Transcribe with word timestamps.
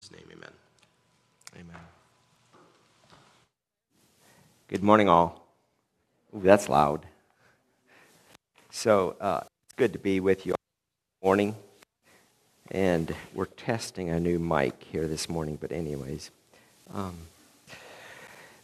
his 0.00 0.12
name, 0.12 0.26
amen. 0.32 0.50
Amen. 1.56 1.82
Good 4.68 4.82
morning, 4.82 5.08
all. 5.08 5.46
Ooh, 6.34 6.40
that's 6.40 6.68
loud. 6.68 7.04
So 8.70 9.16
uh, 9.20 9.40
it's 9.64 9.74
good 9.74 9.92
to 9.92 9.98
be 9.98 10.20
with 10.20 10.46
you 10.46 10.52
all 10.52 10.56
this 10.56 11.24
morning. 11.24 11.54
And 12.70 13.14
we're 13.34 13.44
testing 13.44 14.08
a 14.08 14.18
new 14.18 14.38
mic 14.38 14.82
here 14.90 15.06
this 15.06 15.28
morning, 15.28 15.58
but, 15.60 15.70
anyways. 15.70 16.30
Um, 16.94 17.18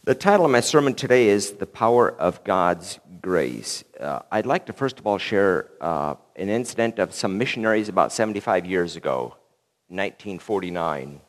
the 0.05 0.15
title 0.15 0.45
of 0.45 0.51
my 0.51 0.61
sermon 0.61 0.95
today 0.95 1.27
is 1.27 1.51
The 1.51 1.67
Power 1.67 2.09
of 2.13 2.43
God's 2.45 2.99
Grace. 3.21 3.83
Uh, 3.99 4.21
I'd 4.31 4.45
like 4.45 4.65
to 4.67 4.73
first 4.73 4.97
of 4.97 5.05
all 5.05 5.17
share 5.17 5.69
uh, 5.81 6.15
an 6.35 6.49
incident 6.49 6.97
of 6.97 7.13
some 7.13 7.37
missionaries 7.37 7.89
about 7.89 8.11
75 8.11 8.65
years 8.65 8.95
ago, 8.95 9.35
1949. 9.89 11.21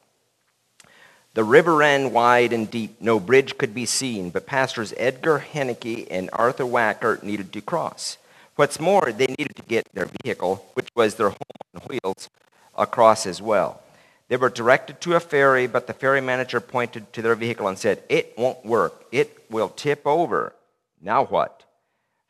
The 1.39 1.45
river 1.45 1.77
ran 1.77 2.13
wide 2.13 2.53
and 2.53 2.69
deep, 2.69 3.01
no 3.01 3.21
bridge 3.21 3.59
could 3.59 3.73
be 3.73 3.87
seen, 3.87 4.31
but 4.31 4.45
pastors 4.45 4.93
Edgar 4.97 5.39
Henneke 5.39 6.09
and 6.11 6.29
Arthur 6.33 6.65
Wacker 6.65 7.23
needed 7.23 7.53
to 7.53 7.61
cross. 7.61 8.19
What's 8.57 8.81
more, 8.81 9.13
they 9.13 9.29
needed 9.29 9.55
to 9.55 9.63
get 9.63 9.87
their 9.95 10.09
vehicle, 10.25 10.69
which 10.75 10.89
was 10.97 11.15
their 11.15 11.29
home 11.29 11.39
on 11.77 11.83
wheels, 11.83 12.29
across 12.77 13.25
as 13.25 13.41
well. 13.41 13.81
They 14.27 14.37
were 14.37 14.49
directed 14.49 15.01
to 15.03 15.15
a 15.15 15.21
ferry, 15.21 15.69
but 15.69 15.87
the 15.87 15.93
ferry 15.93 16.21
manager 16.21 16.59
pointed 16.59 17.13
to 17.13 17.23
their 17.23 17.37
vehicle 17.37 17.69
and 17.69 17.79
said, 17.79 18.03
It 18.09 18.35
won't 18.37 18.67
work. 18.67 19.05
It 19.13 19.45
will 19.49 19.69
tip 19.69 20.09
over. 20.09 20.57
Now 21.01 21.25
what? 21.25 21.63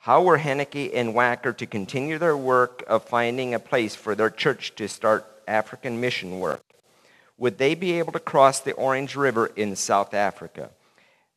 How 0.01 0.23
were 0.23 0.37
Henneke 0.37 0.90
and 0.93 1.15
Wacker 1.15 1.56
to 1.56 1.65
continue 1.65 2.18
their 2.18 2.37
work 2.37 2.84
of 2.87 3.04
finding 3.04 3.54
a 3.54 3.59
place 3.59 3.95
for 3.95 4.15
their 4.15 4.29
church 4.29 4.74
to 4.74 4.87
start 4.87 5.24
African 5.46 5.98
mission 5.98 6.40
work? 6.40 6.60
Would 7.38 7.59
they 7.59 7.74
be 7.74 7.98
able 7.98 8.12
to 8.12 8.20
cross 8.20 8.60
the 8.60 8.73
Orange 8.73 9.15
River 9.15 9.46
in 9.46 9.77
South 9.77 10.12
Africa? 10.12 10.70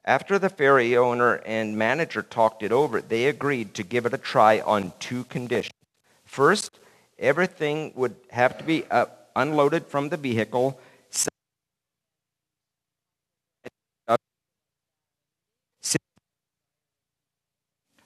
After 0.04 0.40
the 0.40 0.50
ferry 0.50 0.98
owner 0.98 1.36
and 1.45 1.78
manager 1.78 2.23
talked 2.23 2.64
it 2.64 2.72
over, 2.72 3.02
they 3.02 3.25
agreed 3.28 3.75
to 3.75 3.84
give 3.84 4.08
it 4.08 4.14
a 4.14 4.17
try 4.17 4.59
on 4.59 4.94
two 5.00 5.25
conditions. 5.25 5.75
First, 6.25 6.80
everything 7.20 7.94
would 7.95 8.16
have 8.31 8.58
to 8.58 8.64
be 8.64 8.84
up 8.90 9.30
unloaded 9.36 9.86
from 9.86 10.09
the 10.09 10.17
vehicle. 10.17 10.80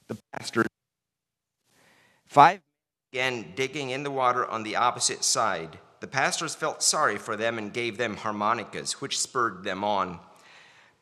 The 0.07 0.17
pastor. 0.33 0.65
Five 2.27 2.59
began 3.11 3.53
digging 3.55 3.89
in 3.89 4.03
the 4.03 4.11
water 4.11 4.45
on 4.45 4.63
the 4.63 4.75
opposite 4.75 5.23
side. 5.23 5.79
The 6.05 6.11
pastors 6.11 6.53
felt 6.53 6.83
sorry 6.83 7.17
for 7.17 7.35
them 7.35 7.57
and 7.57 7.73
gave 7.73 7.97
them 7.97 8.17
harmonicas, 8.17 9.01
which 9.01 9.19
spurred 9.19 9.63
them 9.63 9.83
on. 9.83 10.19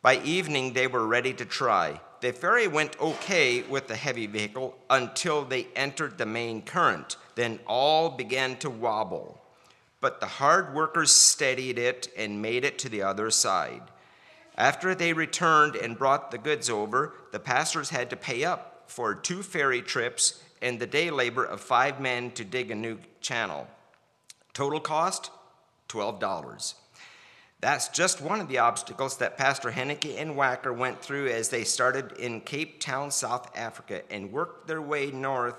By 0.01 0.21
evening, 0.21 0.71
they 0.71 0.87
were 0.87 1.05
ready 1.05 1.33
to 1.33 1.43
try. 1.43 1.99
The 2.21 2.31
ferry 2.31 2.69
went 2.69 2.97
okay 3.01 3.63
with 3.63 3.89
the 3.89 3.97
heavy 3.97 4.27
vehicle 4.27 4.77
until 4.89 5.43
they 5.43 5.67
entered 5.75 6.17
the 6.17 6.25
main 6.25 6.61
current. 6.61 7.17
Then 7.35 7.59
all 7.67 8.11
began 8.11 8.55
to 8.59 8.69
wobble. 8.69 9.41
But 9.99 10.21
the 10.21 10.25
hard 10.25 10.73
workers 10.73 11.11
steadied 11.11 11.77
it 11.77 12.07
and 12.15 12.41
made 12.41 12.63
it 12.63 12.79
to 12.79 12.87
the 12.87 13.01
other 13.01 13.29
side. 13.29 13.83
After 14.57 14.95
they 14.95 15.11
returned 15.11 15.75
and 15.75 15.97
brought 15.97 16.31
the 16.31 16.37
goods 16.37 16.69
over, 16.69 17.13
the 17.33 17.39
pastors 17.39 17.89
had 17.89 18.09
to 18.11 18.15
pay 18.15 18.45
up 18.45 18.85
for 18.87 19.13
two 19.13 19.43
ferry 19.43 19.81
trips 19.81 20.41
and 20.61 20.79
the 20.79 20.87
day 20.87 21.11
labor 21.11 21.43
of 21.43 21.59
five 21.59 21.99
men 21.99 22.31
to 22.31 22.45
dig 22.45 22.71
a 22.71 22.75
new 22.75 22.97
channel. 23.19 23.67
Total 24.53 24.79
cost 24.79 25.31
$12. 25.89 26.73
That's 27.59 27.87
just 27.87 28.21
one 28.21 28.41
of 28.41 28.49
the 28.49 28.57
obstacles 28.57 29.17
that 29.17 29.37
Pastor 29.37 29.71
Henneke 29.71 30.19
and 30.19 30.35
Wacker 30.35 30.75
went 30.75 31.01
through 31.01 31.29
as 31.29 31.49
they 31.49 31.63
started 31.63 32.11
in 32.13 32.41
Cape 32.41 32.79
Town, 32.81 33.09
South 33.09 33.49
Africa, 33.55 34.01
and 34.11 34.31
worked 34.31 34.67
their 34.67 34.81
way 34.81 35.11
north 35.11 35.55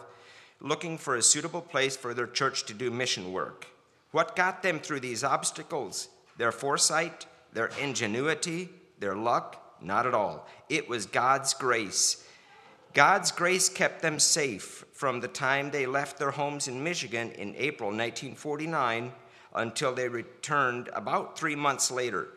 looking 0.61 0.99
for 0.99 1.17
a 1.17 1.23
suitable 1.23 1.61
place 1.61 1.97
for 1.97 2.15
their 2.15 2.27
church 2.27 2.65
to 2.67 2.75
do 2.75 2.91
mission 2.91 3.33
work. 3.33 3.67
What 4.13 4.37
got 4.37 4.63
them 4.63 4.81
through 4.81 5.01
these 5.01 5.25
obstacles? 5.25 6.09
Their 6.37 6.53
foresight, 6.53 7.27
their 7.53 7.71
ingenuity, 7.81 8.69
their 8.99 9.15
luck? 9.15 9.61
Not 9.83 10.07
at 10.07 10.15
all. 10.15 10.49
It 10.69 10.89
was 10.89 11.05
God's 11.05 11.53
grace. 11.53 12.27
God's 12.95 13.33
grace 13.33 13.69
kept 13.69 14.03
them 14.03 14.21
safe 14.21 14.85
from 14.93 15.19
the 15.19 15.29
time 15.29 15.71
they 15.71 15.85
left 15.85 16.17
their 16.17 16.31
homes 16.31 16.69
in 16.69 16.85
Michigan 16.85 17.33
in 17.33 17.57
April 17.57 17.89
1949 17.89 19.13
until 19.53 19.93
they 19.93 20.09
returned 20.09 20.89
about 20.95 21.37
three 21.37 21.57
months 21.57 21.91
later. 21.91 22.29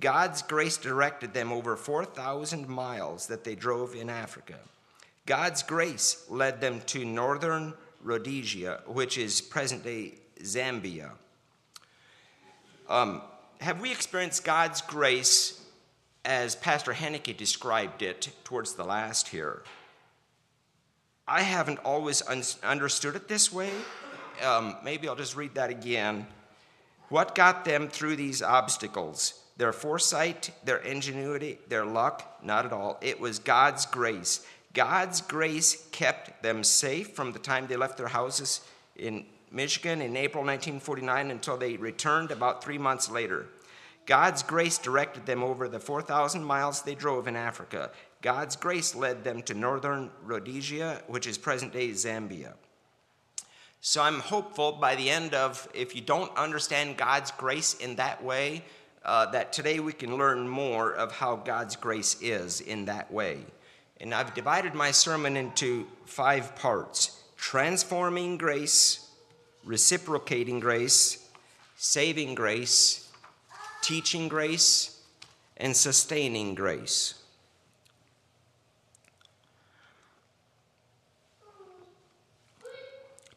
God's 0.00 0.40
grace 0.40 0.78
directed 0.78 1.34
them 1.34 1.52
over 1.52 1.76
4,000 1.76 2.66
miles 2.66 3.26
that 3.26 3.44
they 3.44 3.54
drove 3.54 3.94
in 3.94 4.08
Africa. 4.08 4.56
God's 5.26 5.62
grace 5.62 6.24
led 6.30 6.62
them 6.62 6.80
to 6.86 7.04
northern 7.04 7.74
Rhodesia, 8.02 8.80
which 8.86 9.18
is 9.18 9.42
present 9.42 9.84
day 9.84 10.14
Zambia. 10.42 11.10
Um, 12.88 13.20
have 13.60 13.80
we 13.80 13.90
experienced 13.90 14.44
God's 14.44 14.80
grace 14.80 15.62
as 16.24 16.54
Pastor 16.56 16.92
Henneke 16.92 17.36
described 17.36 18.02
it 18.02 18.30
towards 18.44 18.74
the 18.74 18.84
last 18.84 19.28
here? 19.28 19.62
I 21.28 21.42
haven't 21.42 21.78
always 21.78 22.22
un- 22.28 22.42
understood 22.62 23.16
it 23.16 23.26
this 23.26 23.52
way. 23.52 23.70
Um, 24.44 24.76
maybe 24.84 25.08
I'll 25.08 25.16
just 25.16 25.34
read 25.34 25.54
that 25.54 25.70
again. 25.70 26.26
What 27.08 27.34
got 27.34 27.64
them 27.64 27.88
through 27.88 28.16
these 28.16 28.42
obstacles? 28.42 29.42
Their 29.56 29.72
foresight, 29.72 30.50
their 30.64 30.78
ingenuity, 30.78 31.58
their 31.68 31.84
luck? 31.84 32.38
Not 32.42 32.66
at 32.66 32.72
all. 32.72 32.98
It 33.00 33.18
was 33.18 33.38
God's 33.38 33.86
grace. 33.86 34.46
God's 34.74 35.20
grace 35.20 35.88
kept 35.90 36.42
them 36.42 36.62
safe 36.62 37.14
from 37.14 37.32
the 37.32 37.38
time 37.38 37.66
they 37.66 37.76
left 37.76 37.96
their 37.96 38.08
houses 38.08 38.60
in 38.94 39.24
Michigan 39.50 40.02
in 40.02 40.16
April 40.16 40.44
1949 40.44 41.30
until 41.30 41.56
they 41.56 41.76
returned 41.76 42.30
about 42.30 42.62
three 42.62 42.78
months 42.78 43.10
later. 43.10 43.46
God's 44.04 44.42
grace 44.42 44.78
directed 44.78 45.26
them 45.26 45.42
over 45.42 45.66
the 45.68 45.80
4,000 45.80 46.44
miles 46.44 46.82
they 46.82 46.94
drove 46.94 47.26
in 47.26 47.34
Africa. 47.34 47.90
God's 48.26 48.56
grace 48.56 48.96
led 48.96 49.22
them 49.22 49.40
to 49.42 49.54
northern 49.54 50.10
Rhodesia, 50.24 51.00
which 51.06 51.28
is 51.28 51.38
present 51.38 51.72
day 51.72 51.90
Zambia. 51.90 52.54
So 53.80 54.02
I'm 54.02 54.18
hopeful 54.18 54.72
by 54.72 54.96
the 54.96 55.08
end 55.08 55.32
of, 55.32 55.68
if 55.72 55.94
you 55.94 56.00
don't 56.00 56.36
understand 56.36 56.96
God's 56.96 57.30
grace 57.30 57.74
in 57.74 57.94
that 57.96 58.24
way, 58.24 58.64
uh, 59.04 59.26
that 59.30 59.52
today 59.52 59.78
we 59.78 59.92
can 59.92 60.16
learn 60.18 60.48
more 60.48 60.92
of 60.92 61.12
how 61.12 61.36
God's 61.36 61.76
grace 61.76 62.16
is 62.20 62.60
in 62.60 62.86
that 62.86 63.12
way. 63.12 63.46
And 64.00 64.12
I've 64.12 64.34
divided 64.34 64.74
my 64.74 64.90
sermon 64.90 65.36
into 65.36 65.86
five 66.04 66.56
parts 66.56 67.22
transforming 67.36 68.38
grace, 68.38 69.08
reciprocating 69.64 70.58
grace, 70.58 71.24
saving 71.76 72.34
grace, 72.34 73.08
teaching 73.82 74.26
grace, 74.26 75.00
and 75.58 75.76
sustaining 75.76 76.56
grace. 76.56 77.22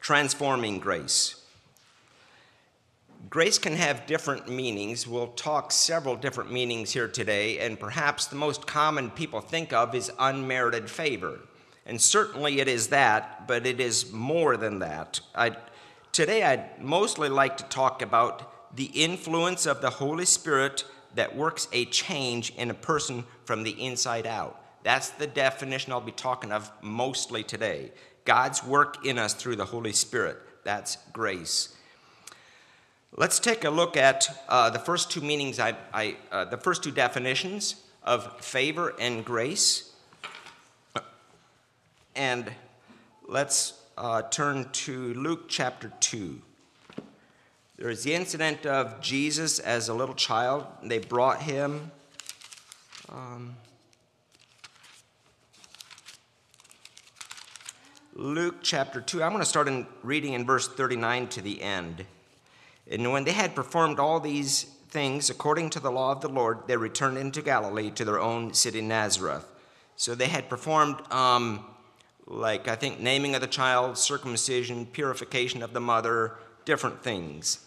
Transforming 0.09 0.79
grace. 0.79 1.39
Grace 3.29 3.59
can 3.59 3.75
have 3.75 4.07
different 4.07 4.49
meanings. 4.49 5.05
We'll 5.05 5.27
talk 5.27 5.71
several 5.71 6.15
different 6.15 6.51
meanings 6.51 6.91
here 6.91 7.07
today, 7.07 7.59
and 7.59 7.79
perhaps 7.79 8.25
the 8.25 8.35
most 8.35 8.65
common 8.65 9.11
people 9.11 9.39
think 9.39 9.71
of 9.71 9.93
is 9.93 10.11
unmerited 10.17 10.89
favor. 10.89 11.41
And 11.85 12.01
certainly 12.01 12.59
it 12.59 12.67
is 12.67 12.87
that, 12.87 13.47
but 13.47 13.67
it 13.67 13.79
is 13.79 14.11
more 14.11 14.57
than 14.57 14.79
that. 14.79 15.19
I 15.35 15.55
Today, 16.11 16.41
I'd 16.41 16.81
mostly 16.81 17.29
like 17.29 17.57
to 17.57 17.63
talk 17.65 18.01
about 18.01 18.75
the 18.75 18.89
influence 18.95 19.67
of 19.67 19.79
the 19.79 19.91
Holy 19.91 20.25
Spirit 20.25 20.85
that 21.13 21.35
works 21.35 21.67
a 21.71 21.85
change 21.85 22.49
in 22.55 22.71
a 22.71 22.73
person 22.73 23.25
from 23.45 23.61
the 23.61 23.79
inside 23.79 24.25
out. 24.25 24.59
That's 24.81 25.09
the 25.09 25.27
definition 25.27 25.91
I'll 25.93 26.01
be 26.01 26.11
talking 26.11 26.51
of 26.51 26.71
mostly 26.81 27.43
today. 27.43 27.91
God's 28.29 28.63
work 28.63 29.07
in 29.07 29.17
us 29.17 29.33
through 29.33 29.55
the 29.55 29.65
Holy 29.65 29.91
Spirit. 29.91 30.37
That's 30.63 30.99
grace. 31.11 31.75
Let's 33.17 33.39
take 33.39 33.63
a 33.63 33.71
look 33.71 33.97
at 33.97 34.43
uh, 34.47 34.69
the 34.69 34.77
first 34.77 35.09
two 35.09 35.21
meanings, 35.21 35.59
I, 35.59 35.75
I 35.91 36.15
uh, 36.31 36.45
the 36.45 36.57
first 36.57 36.83
two 36.83 36.91
definitions 36.91 37.77
of 38.03 38.39
favor 38.39 38.93
and 38.99 39.25
grace. 39.25 39.95
And 42.15 42.51
let's 43.27 43.73
uh, 43.97 44.21
turn 44.21 44.69
to 44.73 45.15
Luke 45.15 45.45
chapter 45.47 45.91
2. 45.99 46.39
There 47.77 47.89
is 47.89 48.03
the 48.03 48.13
incident 48.13 48.67
of 48.67 49.01
Jesus 49.01 49.57
as 49.57 49.89
a 49.89 49.93
little 49.95 50.13
child. 50.13 50.67
They 50.83 50.99
brought 50.99 51.41
him. 51.41 51.89
Um, 53.11 53.55
Luke 58.19 58.57
chapter 58.61 58.99
2. 58.99 59.23
I'm 59.23 59.31
going 59.31 59.41
to 59.41 59.47
start 59.47 59.69
in 59.69 59.87
reading 60.03 60.33
in 60.33 60.45
verse 60.45 60.67
39 60.67 61.29
to 61.29 61.41
the 61.41 61.61
end. 61.61 62.05
And 62.91 63.13
when 63.13 63.23
they 63.23 63.31
had 63.31 63.55
performed 63.55 63.97
all 63.97 64.19
these 64.19 64.63
things 64.89 65.29
according 65.29 65.69
to 65.69 65.79
the 65.79 65.89
law 65.89 66.11
of 66.11 66.19
the 66.19 66.27
Lord, 66.27 66.67
they 66.67 66.75
returned 66.75 67.17
into 67.17 67.41
Galilee 67.41 67.89
to 67.91 68.03
their 68.03 68.19
own 68.19 68.53
city, 68.53 68.81
Nazareth. 68.81 69.45
So 69.95 70.15
they 70.15 70.27
had 70.27 70.49
performed, 70.49 70.97
um, 71.13 71.63
like 72.27 72.67
I 72.67 72.75
think, 72.75 72.99
naming 72.99 73.35
of 73.35 73.41
the 73.41 73.47
child, 73.47 73.97
circumcision, 73.97 74.85
purification 74.85 75.63
of 75.63 75.71
the 75.71 75.79
mother, 75.79 76.33
different 76.65 77.01
things. 77.01 77.65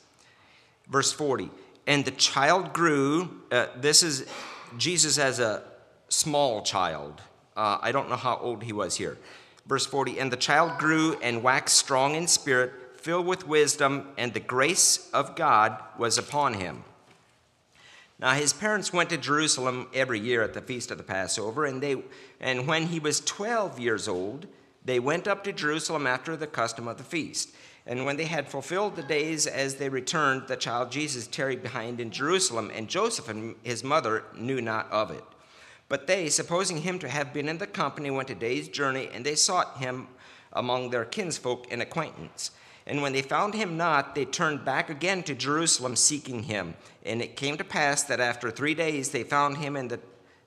Verse 0.87 1.13
40 1.15 1.49
And 1.87 2.05
the 2.05 2.11
child 2.11 2.75
grew. 2.75 3.41
Uh, 3.51 3.69
this 3.77 4.03
is 4.03 4.27
Jesus 4.77 5.17
as 5.17 5.41
a 5.41 5.63
small 6.11 6.61
child. 6.61 7.23
Uh, 7.57 7.79
I 7.81 7.91
don't 7.91 8.11
know 8.11 8.17
how 8.17 8.37
old 8.37 8.63
he 8.65 8.75
was 8.75 8.97
here. 8.97 9.17
Verse 9.67 9.87
40 9.87 10.19
And 10.19 10.33
the 10.33 10.37
child 10.37 10.79
grew 10.79 11.15
and 11.21 11.43
waxed 11.43 11.77
strong 11.77 12.15
in 12.15 12.27
spirit, 12.27 12.73
filled 12.97 13.27
with 13.27 13.47
wisdom, 13.47 14.09
and 14.17 14.33
the 14.33 14.41
grace 14.41 15.11
of 15.13 15.37
God 15.37 15.83
was 15.99 16.19
upon 16.19 16.55
him. 16.55 16.85
Now 18.19 18.33
his 18.33 18.53
parents 18.53 18.93
went 18.93 19.11
to 19.11 19.17
Jerusalem 19.17 19.89
every 19.93 20.21
year 20.21 20.43
at 20.43 20.55
the 20.55 20.61
feast 20.61 20.91
of 20.91 20.99
the 20.99 21.05
Passover, 21.05 21.65
and 21.65 21.83
they 21.83 21.97
and 22.41 22.67
when 22.67 22.87
he 22.87 23.01
was 23.01 23.21
12 23.21 23.81
years 23.81 24.07
old, 24.07 24.47
they 24.85 25.01
went 25.01 25.27
up 25.27 25.45
to 25.45 25.53
Jerusalem 25.53 26.07
after 26.07 26.37
the 26.37 26.47
custom 26.47 26.89
of 26.89 26.99
the 26.99 27.05
feast. 27.05 27.51
And 27.85 28.05
when 28.05 28.17
they 28.17 28.27
had 28.27 28.49
fulfilled 28.49 28.95
the 28.95 29.03
days 29.03 29.49
as 29.49 29.75
they 29.75 29.89
returned, 29.89 30.47
the 30.47 30.57
child 30.57 30.93
Jesus 30.93 31.27
tarried 31.27 31.63
behind 31.63 32.01
in 32.01 32.13
Jerusalem, 32.13 32.71
and 32.73 32.89
Joseph 32.89 33.29
and 33.29 33.57
his 33.63 33.83
mother 33.83 34.25
knew 34.37 34.61
not 34.61 34.91
of 34.93 35.11
it. 35.11 35.25
But 35.93 36.07
they, 36.07 36.31
supposing 36.31 36.79
him 36.79 36.99
to 37.01 37.09
have 37.11 37.35
been 37.35 37.51
in 37.51 37.59
the 37.59 37.67
company, 37.67 38.11
went 38.11 38.31
a 38.31 38.35
day's 38.35 38.67
journey, 38.67 39.11
and 39.13 39.27
they 39.27 39.35
sought 39.35 39.77
him 39.77 40.09
among 40.55 40.89
their 40.89 41.05
kinsfolk 41.05 41.67
and 41.71 41.83
acquaintance. 41.83 42.51
And 42.87 43.03
when 43.03 43.13
they 43.13 43.21
found 43.21 43.53
him 43.53 43.77
not, 43.77 44.15
they 44.15 44.25
turned 44.25 44.65
back 44.65 44.89
again 44.89 45.23
to 45.25 45.35
Jerusalem 45.35 45.95
seeking 45.95 46.45
him. 46.45 46.77
And 47.05 47.21
it 47.21 47.37
came 47.37 47.59
to 47.59 47.63
pass 47.63 48.05
that 48.05 48.21
after 48.21 48.51
three 48.51 48.73
days 48.73 49.11
they 49.11 49.23
found 49.23 49.59
him 49.59 49.77
in 49.77 49.89
the 49.89 50.01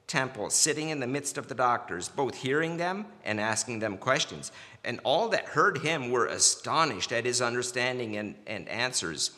temple, 0.07 0.50
sitting 0.50 0.89
in 0.89 1.00
the 1.00 1.06
midst 1.06 1.38
of 1.38 1.47
the 1.47 1.53
doctors, 1.53 2.09
both 2.09 2.38
hearing 2.38 2.77
them 2.77 3.06
and 3.24 3.39
asking 3.39 3.77
them 3.77 4.00
questions. 4.00 4.51
And 4.83 5.00
all 5.03 5.30
that 5.30 5.50
heard 5.50 5.77
him 5.77 6.09
were 6.09 6.25
astonished 6.25 7.12
at 7.12 7.24
his 7.24 7.39
understanding 7.39 8.18
and, 8.18 8.33
and 8.47 8.68
answers. 8.68 9.30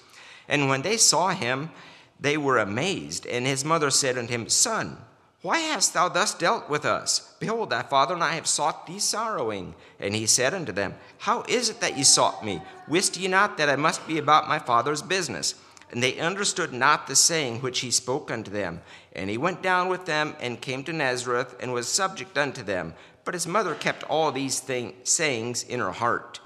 And 0.47 0.69
when 0.69 0.83
they 0.83 0.95
saw 0.95 1.31
him, 1.31 1.69
they 2.17 2.37
were 2.37 2.59
amazed. 2.59 3.27
And 3.27 3.45
his 3.45 3.65
mother 3.65 3.89
said 3.89 4.17
unto 4.17 4.31
him, 4.31 4.47
Son, 4.47 4.99
why 5.43 5.59
hast 5.59 5.93
thou 5.93 6.09
thus 6.09 6.33
dealt 6.33 6.67
with 6.67 6.83
us? 6.83 7.35
Behold, 7.39 7.69
thy 7.69 7.83
father 7.83 8.15
and 8.15 8.23
I 8.23 8.33
have 8.33 8.47
sought 8.47 8.87
thee 8.87 8.99
sorrowing. 8.99 9.75
And 9.99 10.15
he 10.15 10.25
said 10.25 10.53
unto 10.53 10.71
them, 10.71 10.95
How 11.19 11.43
is 11.43 11.69
it 11.69 11.79
that 11.79 11.95
ye 11.95 12.03
sought 12.03 12.43
me? 12.43 12.61
Wist 12.87 13.17
ye 13.17 13.27
not 13.27 13.57
that 13.57 13.69
I 13.69 13.75
must 13.75 14.07
be 14.07 14.17
about 14.17 14.49
my 14.49 14.57
father's 14.57 15.03
business? 15.03 15.53
And 15.91 16.01
they 16.01 16.19
understood 16.19 16.73
not 16.73 17.05
the 17.07 17.15
saying 17.15 17.61
which 17.61 17.79
he 17.79 17.91
spoke 17.91 18.31
unto 18.31 18.49
them. 18.49 18.81
And 19.13 19.29
he 19.29 19.37
went 19.37 19.61
down 19.61 19.89
with 19.89 20.05
them 20.05 20.35
and 20.39 20.59
came 20.59 20.83
to 20.85 20.91
Nazareth 20.91 21.55
and 21.59 21.71
was 21.71 21.87
subject 21.87 22.37
unto 22.37 22.63
them. 22.63 22.95
But 23.23 23.35
his 23.35 23.47
mother 23.47 23.75
kept 23.75 24.03
all 24.05 24.31
these 24.31 24.59
thing, 24.59 24.95
sayings 25.03 25.63
in 25.63 25.79
her 25.79 25.91
heart. 25.91 26.39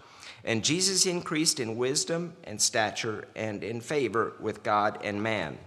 And 0.44 0.66
Jesus 0.66 1.06
increased 1.06 1.60
in 1.60 1.78
wisdom 1.78 2.34
and 2.44 2.62
stature 2.62 3.26
and 3.36 3.64
in 3.64 3.80
favor 3.80 4.34
with 4.40 4.64
God 4.64 5.00
and 5.02 5.24
man. 5.24 5.60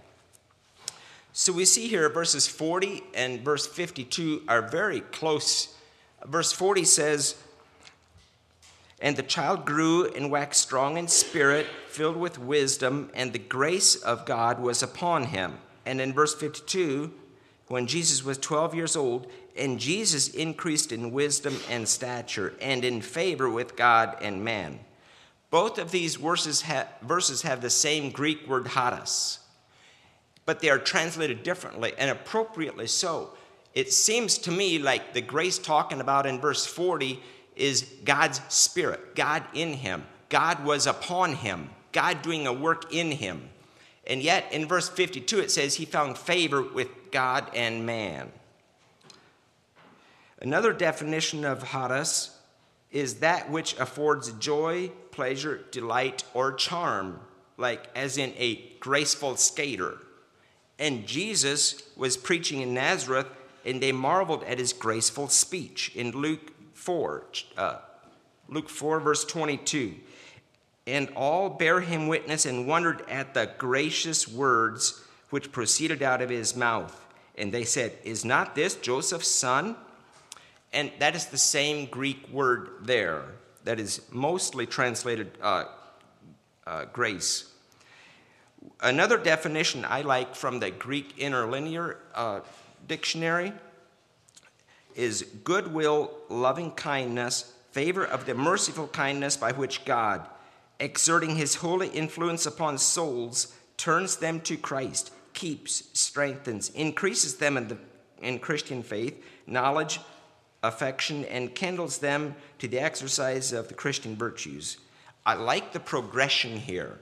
So 1.37 1.51
we 1.51 1.65
see 1.65 1.89
here 1.89 2.07
verses 2.07 2.47
40 2.47 3.03
and 3.13 3.41
verse 3.41 3.67
52 3.67 4.43
are 4.47 4.61
very 4.61 5.01
close. 5.01 5.75
Verse 6.23 6.53
40 6.53 6.85
says, 6.85 7.35
And 9.01 9.17
the 9.17 9.21
child 9.21 9.65
grew 9.65 10.09
and 10.13 10.31
waxed 10.31 10.61
strong 10.61 10.95
in 10.95 11.09
spirit, 11.09 11.67
filled 11.89 12.15
with 12.15 12.39
wisdom, 12.39 13.11
and 13.13 13.33
the 13.33 13.39
grace 13.39 13.95
of 13.95 14.25
God 14.25 14.61
was 14.61 14.81
upon 14.81 15.25
him. 15.25 15.57
And 15.85 15.99
in 15.99 16.13
verse 16.13 16.33
52, 16.33 17.11
when 17.67 17.85
Jesus 17.85 18.23
was 18.23 18.37
12 18.37 18.73
years 18.73 18.95
old, 18.95 19.27
and 19.57 19.77
Jesus 19.77 20.29
increased 20.29 20.93
in 20.93 21.11
wisdom 21.11 21.57
and 21.69 21.85
stature 21.85 22.53
and 22.61 22.85
in 22.85 23.01
favor 23.01 23.49
with 23.49 23.75
God 23.75 24.15
and 24.21 24.45
man. 24.45 24.79
Both 25.49 25.79
of 25.79 25.91
these 25.91 26.15
verses, 26.15 26.63
verses 27.01 27.41
have 27.41 27.59
the 27.59 27.69
same 27.69 28.11
Greek 28.11 28.47
word 28.47 28.69
charis 28.69 29.39
but 30.45 30.59
they 30.59 30.69
are 30.69 30.79
translated 30.79 31.43
differently 31.43 31.93
and 31.97 32.09
appropriately 32.09 32.87
so. 32.87 33.31
It 33.73 33.91
seems 33.91 34.37
to 34.39 34.51
me 34.51 34.79
like 34.79 35.13
the 35.13 35.21
grace 35.21 35.57
talking 35.57 35.99
about 35.99 36.25
in 36.25 36.39
verse 36.39 36.65
40 36.65 37.21
is 37.55 37.85
God's 38.03 38.41
Spirit, 38.49 39.15
God 39.15 39.43
in 39.53 39.73
him. 39.73 40.05
God 40.29 40.63
was 40.63 40.87
upon 40.87 41.33
him, 41.33 41.69
God 41.91 42.21
doing 42.21 42.47
a 42.47 42.53
work 42.53 42.93
in 42.93 43.11
him. 43.11 43.49
And 44.07 44.21
yet 44.21 44.45
in 44.51 44.67
verse 44.67 44.87
52 44.87 45.39
it 45.39 45.51
says 45.51 45.75
he 45.75 45.85
found 45.85 46.17
favor 46.17 46.61
with 46.61 46.89
God 47.11 47.49
and 47.53 47.85
man. 47.85 48.31
Another 50.39 50.73
definition 50.73 51.43
of 51.43 51.69
charis 51.69 52.37
is 52.91 53.15
that 53.15 53.49
which 53.49 53.77
affords 53.79 54.31
joy, 54.33 54.91
pleasure, 55.11 55.65
delight, 55.71 56.23
or 56.33 56.53
charm, 56.53 57.19
like 57.57 57.89
as 57.95 58.17
in 58.17 58.33
a 58.37 58.71
graceful 58.79 59.35
skater. 59.35 59.97
And 60.77 61.07
Jesus 61.07 61.83
was 61.95 62.17
preaching 62.17 62.61
in 62.61 62.73
Nazareth, 62.73 63.27
and 63.65 63.81
they 63.81 63.91
marveled 63.91 64.43
at 64.43 64.59
his 64.59 64.73
graceful 64.73 65.27
speech 65.27 65.91
in 65.95 66.11
Luke 66.11 66.51
4, 66.73 67.25
uh, 67.57 67.77
Luke 68.47 68.69
4, 68.69 68.99
verse 68.99 69.25
22. 69.25 69.95
And 70.87 71.09
all 71.15 71.49
bare 71.49 71.81
him 71.81 72.07
witness 72.07 72.45
and 72.45 72.67
wondered 72.67 73.03
at 73.09 73.33
the 73.33 73.49
gracious 73.57 74.27
words 74.27 75.03
which 75.31 75.51
proceeded 75.51 76.03
out 76.03 76.21
of 76.21 76.29
his 76.29 76.55
mouth. 76.55 77.01
And 77.37 77.51
they 77.51 77.63
said, 77.63 77.93
Is 78.03 78.23
not 78.23 78.55
this 78.55 78.75
Joseph's 78.75 79.27
son? 79.27 79.75
And 80.71 80.91
that 80.99 81.15
is 81.15 81.27
the 81.27 81.37
same 81.37 81.87
Greek 81.87 82.29
word 82.29 82.69
there 82.81 83.23
that 83.63 83.79
is 83.79 84.01
mostly 84.11 84.65
translated 84.65 85.31
uh, 85.41 85.65
uh, 86.67 86.85
grace. 86.91 87.51
Another 88.81 89.17
definition 89.17 89.85
I 89.85 90.01
like 90.01 90.35
from 90.35 90.59
the 90.59 90.71
Greek 90.71 91.17
interlinear 91.17 91.97
uh, 92.13 92.41
dictionary 92.87 93.53
is 94.95 95.23
goodwill, 95.43 96.11
loving 96.29 96.71
kindness, 96.71 97.53
favor 97.71 98.05
of 98.05 98.25
the 98.25 98.33
merciful 98.33 98.87
kindness 98.87 99.35
by 99.35 99.51
which 99.51 99.83
God, 99.85 100.27
exerting 100.79 101.35
his 101.35 101.55
holy 101.55 101.89
influence 101.89 102.45
upon 102.45 102.77
souls, 102.77 103.53
turns 103.77 104.17
them 104.17 104.39
to 104.41 104.55
Christ, 104.55 105.11
keeps, 105.33 105.89
strengthens, 105.93 106.69
increases 106.69 107.35
them 107.35 107.57
in, 107.57 107.67
the, 107.67 107.77
in 108.21 108.39
Christian 108.39 108.81
faith, 108.81 109.21
knowledge, 109.45 109.99
affection, 110.63 111.25
and 111.25 111.53
kindles 111.53 111.97
them 111.97 112.35
to 112.59 112.67
the 112.67 112.79
exercise 112.79 113.51
of 113.51 113.67
the 113.67 113.73
Christian 113.73 114.15
virtues. 114.15 114.77
I 115.25 115.33
like 115.33 115.73
the 115.73 115.79
progression 115.79 116.57
here. 116.57 116.99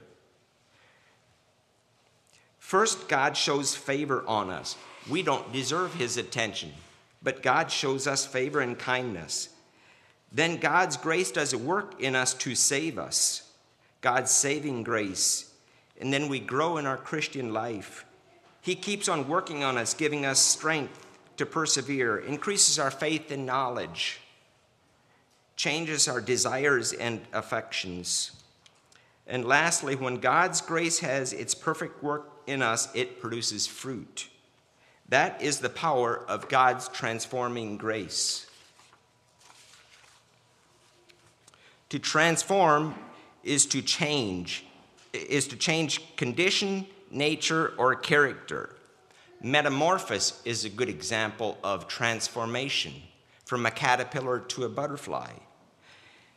First, 2.64 3.08
God 3.08 3.36
shows 3.36 3.76
favor 3.76 4.24
on 4.26 4.48
us. 4.48 4.78
We 5.10 5.22
don't 5.22 5.52
deserve 5.52 5.92
his 5.92 6.16
attention, 6.16 6.72
but 7.22 7.42
God 7.42 7.70
shows 7.70 8.06
us 8.06 8.24
favor 8.24 8.60
and 8.60 8.78
kindness. 8.78 9.50
Then 10.32 10.56
God's 10.56 10.96
grace 10.96 11.30
does 11.30 11.52
a 11.52 11.58
work 11.58 12.00
in 12.00 12.16
us 12.16 12.32
to 12.32 12.54
save 12.54 12.98
us, 12.98 13.52
God's 14.00 14.30
saving 14.30 14.82
grace. 14.82 15.52
And 16.00 16.10
then 16.10 16.30
we 16.30 16.40
grow 16.40 16.78
in 16.78 16.86
our 16.86 16.96
Christian 16.96 17.52
life. 17.52 18.06
He 18.62 18.74
keeps 18.74 19.10
on 19.10 19.28
working 19.28 19.62
on 19.62 19.76
us, 19.76 19.92
giving 19.92 20.24
us 20.24 20.38
strength 20.38 21.06
to 21.36 21.44
persevere, 21.44 22.16
increases 22.16 22.78
our 22.78 22.90
faith 22.90 23.30
and 23.30 23.44
knowledge, 23.44 24.20
changes 25.54 26.08
our 26.08 26.22
desires 26.22 26.94
and 26.94 27.20
affections. 27.34 28.42
And 29.26 29.44
lastly, 29.44 29.96
when 29.96 30.16
God's 30.16 30.62
grace 30.62 31.00
has 31.00 31.34
its 31.34 31.54
perfect 31.54 32.02
work 32.02 32.33
in 32.46 32.62
us, 32.62 32.88
it 32.94 33.20
produces 33.20 33.66
fruit. 33.66 34.28
That 35.08 35.40
is 35.42 35.58
the 35.58 35.68
power 35.68 36.24
of 36.28 36.48
God's 36.48 36.88
transforming 36.88 37.76
grace. 37.76 38.46
To 41.90 41.98
transform 41.98 42.94
is 43.42 43.66
to 43.66 43.82
change, 43.82 44.64
is 45.12 45.46
to 45.48 45.56
change 45.56 46.16
condition, 46.16 46.86
nature, 47.10 47.74
or 47.76 47.94
character. 47.94 48.74
Metamorphosis 49.42 50.40
is 50.44 50.64
a 50.64 50.70
good 50.70 50.88
example 50.88 51.58
of 51.62 51.86
transformation 51.86 52.94
from 53.44 53.66
a 53.66 53.70
caterpillar 53.70 54.40
to 54.40 54.64
a 54.64 54.68
butterfly. 54.68 55.30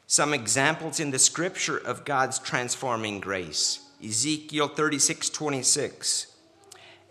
Some 0.07 0.33
examples 0.33 0.99
in 0.99 1.11
the 1.11 1.19
scripture 1.19 1.77
of 1.77 2.05
God's 2.05 2.37
transforming 2.39 3.19
grace. 3.19 3.86
Ezekiel 4.03 4.67
36 4.67 5.29
26. 5.29 6.27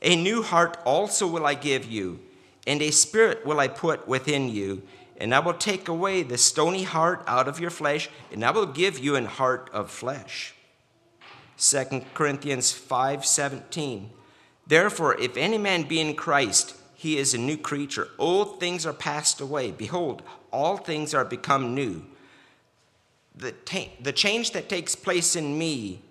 A 0.03 0.15
new 0.15 0.43
heart 0.43 0.79
also 0.85 1.27
will 1.27 1.47
I 1.47 1.55
give 1.55 1.85
you, 1.85 2.21
and 2.67 2.81
a 2.83 2.91
spirit 2.91 3.45
will 3.47 3.59
I 3.59 3.69
put 3.69 4.07
within 4.07 4.49
you, 4.49 4.83
and 5.17 5.35
I 5.35 5.41
will 5.41 5.55
take 5.55 5.89
away 5.89 6.23
the 6.23 6.39
stony 6.39 6.85
heart 6.85 7.25
out 7.27 7.49
of 7.49 7.59
your 7.59 7.71
flesh, 7.71 8.09
and 8.31 8.45
I 8.45 8.51
will 8.51 8.67
give 8.67 8.99
you 8.99 9.17
an 9.17 9.25
heart 9.25 9.71
of 9.73 9.91
flesh. 9.91 10.55
2 11.59 12.03
Corinthians 12.15 12.71
5 12.73 13.25
17. 13.25 14.11
Therefore, 14.67 15.19
if 15.21 15.37
any 15.37 15.59
man 15.59 15.85
be 15.85 16.01
in 16.01 16.15
Christ, 16.15 16.77
he 16.95 17.19
is 17.19 17.35
a 17.35 17.39
new 17.39 17.57
creature. 17.57 18.09
Old 18.19 18.61
things 18.61 18.85
are 18.85 18.93
passed 18.93 19.41
away. 19.41 19.71
Behold, 19.71 20.23
all 20.51 20.77
things 20.77 21.15
are 21.15 21.25
become 21.25 21.75
new. 21.75 22.05
The, 23.35 23.53
ta- 23.53 23.93
the 24.01 24.13
change 24.13 24.53
that 24.53 24.69
takes 24.69 24.95
place 24.95 25.37
in 25.37 25.59
me 25.59 26.03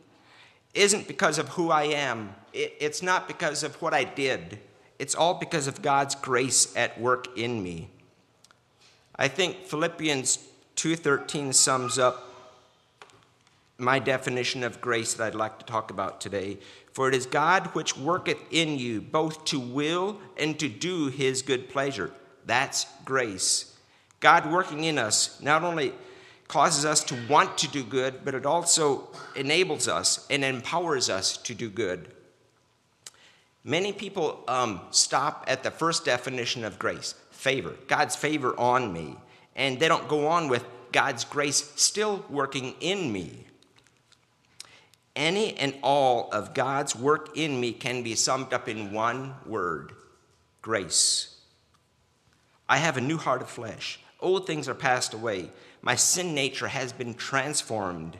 isn't 0.75 1.07
because 1.07 1.37
of 1.37 1.49
who 1.49 1.71
I 1.71 1.83
am, 1.83 2.35
it, 2.53 2.75
it's 2.79 3.01
not 3.01 3.27
because 3.27 3.63
of 3.63 3.81
what 3.81 3.93
I 3.93 4.03
did. 4.03 4.59
It's 4.99 5.15
all 5.15 5.33
because 5.33 5.67
of 5.67 5.81
God's 5.81 6.15
grace 6.15 6.75
at 6.75 6.99
work 6.99 7.37
in 7.37 7.61
me. 7.61 7.89
I 9.15 9.27
think 9.27 9.65
Philippians 9.65 10.39
2:13 10.75 11.53
sums 11.53 11.97
up 11.97 12.31
my 13.77 13.99
definition 13.99 14.63
of 14.63 14.79
grace 14.79 15.13
that 15.15 15.27
I'd 15.27 15.35
like 15.35 15.59
to 15.59 15.65
talk 15.65 15.91
about 15.91 16.21
today. 16.21 16.57
For 16.93 17.09
it 17.09 17.15
is 17.15 17.25
God 17.25 17.67
which 17.67 17.97
worketh 17.97 18.41
in 18.51 18.79
you 18.79 19.01
both 19.01 19.43
to 19.45 19.59
will 19.59 20.19
and 20.37 20.57
to 20.59 20.69
do 20.69 21.07
his 21.07 21.41
good 21.41 21.69
pleasure. 21.69 22.11
That's 22.45 22.85
grace. 23.03 23.75
God 24.21 24.49
working 24.49 24.85
in 24.85 24.97
us 24.97 25.41
not 25.41 25.63
only 25.63 25.93
causes 26.47 26.85
us 26.85 27.03
to 27.05 27.17
want 27.27 27.57
to 27.59 27.67
do 27.67 27.83
good, 27.83 28.23
but 28.23 28.35
it 28.35 28.45
also 28.45 29.09
enables 29.35 29.87
us 29.87 30.25
and 30.29 30.43
empowers 30.43 31.09
us 31.09 31.37
to 31.37 31.53
do 31.53 31.69
good. 31.69 32.11
Many 33.63 33.93
people 33.93 34.43
um, 34.47 34.81
stop 34.91 35.45
at 35.47 35.63
the 35.63 35.71
first 35.71 36.05
definition 36.05 36.63
of 36.63 36.77
grace 36.77 37.15
favor, 37.31 37.75
God's 37.87 38.15
favor 38.15 38.57
on 38.59 38.93
me, 38.93 39.15
and 39.55 39.79
they 39.79 39.87
don't 39.87 40.07
go 40.07 40.27
on 40.27 40.47
with 40.47 40.63
God's 40.91 41.23
grace 41.23 41.71
still 41.75 42.23
working 42.29 42.75
in 42.79 43.11
me. 43.11 43.45
Any 45.15 45.55
and 45.57 45.73
all 45.81 46.29
of 46.31 46.53
God's 46.53 46.95
work 46.95 47.37
in 47.37 47.59
me 47.59 47.71
can 47.71 48.03
be 48.03 48.15
summed 48.15 48.53
up 48.53 48.67
in 48.67 48.91
one 48.91 49.33
word 49.45 49.93
grace. 50.61 51.35
I 52.67 52.77
have 52.77 52.97
a 52.97 53.01
new 53.01 53.17
heart 53.17 53.41
of 53.41 53.49
flesh. 53.49 53.99
Old 54.19 54.47
things 54.47 54.67
are 54.67 54.75
passed 54.75 55.13
away. 55.13 55.51
My 55.85 55.95
sin 55.95 56.33
nature 56.33 56.67
has 56.67 56.91
been 56.91 57.13
transformed. 57.13 58.19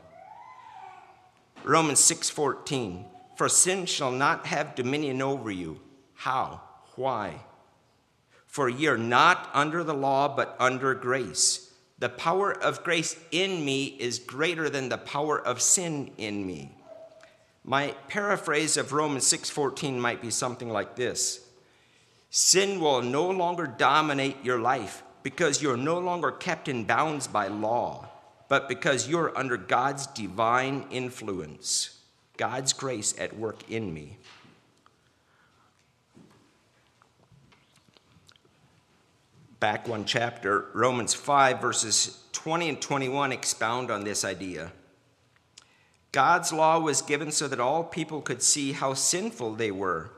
Romans 1.64 1.98
6:14 1.98 3.04
For 3.36 3.48
sin 3.48 3.86
shall 3.86 4.12
not 4.12 4.46
have 4.46 4.76
dominion 4.76 5.20
over 5.20 5.50
you. 5.50 5.80
How? 6.14 6.60
Why? 6.94 7.44
For 8.46 8.68
ye 8.68 8.86
are 8.86 8.96
not 8.96 9.50
under 9.52 9.82
the 9.82 9.94
law 9.94 10.28
but 10.28 10.54
under 10.60 10.94
grace. 10.94 11.72
The 11.98 12.08
power 12.08 12.52
of 12.52 12.84
grace 12.84 13.16
in 13.32 13.64
me 13.64 13.96
is 13.98 14.20
greater 14.20 14.70
than 14.70 14.88
the 14.88 14.96
power 14.96 15.36
of 15.40 15.60
sin 15.60 16.12
in 16.16 16.46
me. 16.46 16.70
My 17.64 17.96
paraphrase 18.06 18.76
of 18.76 18.92
Romans 18.92 19.26
6:14 19.26 19.98
might 19.98 20.22
be 20.22 20.30
something 20.30 20.70
like 20.70 20.94
this. 20.94 21.40
Sin 22.30 22.80
will 22.80 23.02
no 23.02 23.28
longer 23.28 23.66
dominate 23.66 24.44
your 24.44 24.60
life 24.60 25.02
because 25.26 25.60
you're 25.60 25.76
no 25.76 25.98
longer 25.98 26.30
kept 26.30 26.68
in 26.68 26.84
bounds 26.84 27.26
by 27.26 27.48
law, 27.48 28.08
but 28.46 28.68
because 28.68 29.08
you're 29.08 29.36
under 29.36 29.56
God's 29.56 30.06
divine 30.06 30.86
influence, 30.88 31.98
God's 32.36 32.72
grace 32.72 33.12
at 33.18 33.36
work 33.36 33.68
in 33.68 33.92
me. 33.92 34.18
Back 39.58 39.88
one 39.88 40.04
chapter, 40.04 40.66
Romans 40.72 41.12
5, 41.12 41.60
verses 41.60 42.22
20 42.30 42.68
and 42.68 42.80
21 42.80 43.32
expound 43.32 43.90
on 43.90 44.04
this 44.04 44.24
idea. 44.24 44.70
God's 46.12 46.52
law 46.52 46.78
was 46.78 47.02
given 47.02 47.32
so 47.32 47.48
that 47.48 47.58
all 47.58 47.82
people 47.82 48.20
could 48.22 48.44
see 48.44 48.70
how 48.70 48.94
sinful 48.94 49.56
they 49.56 49.72
were. 49.72 50.12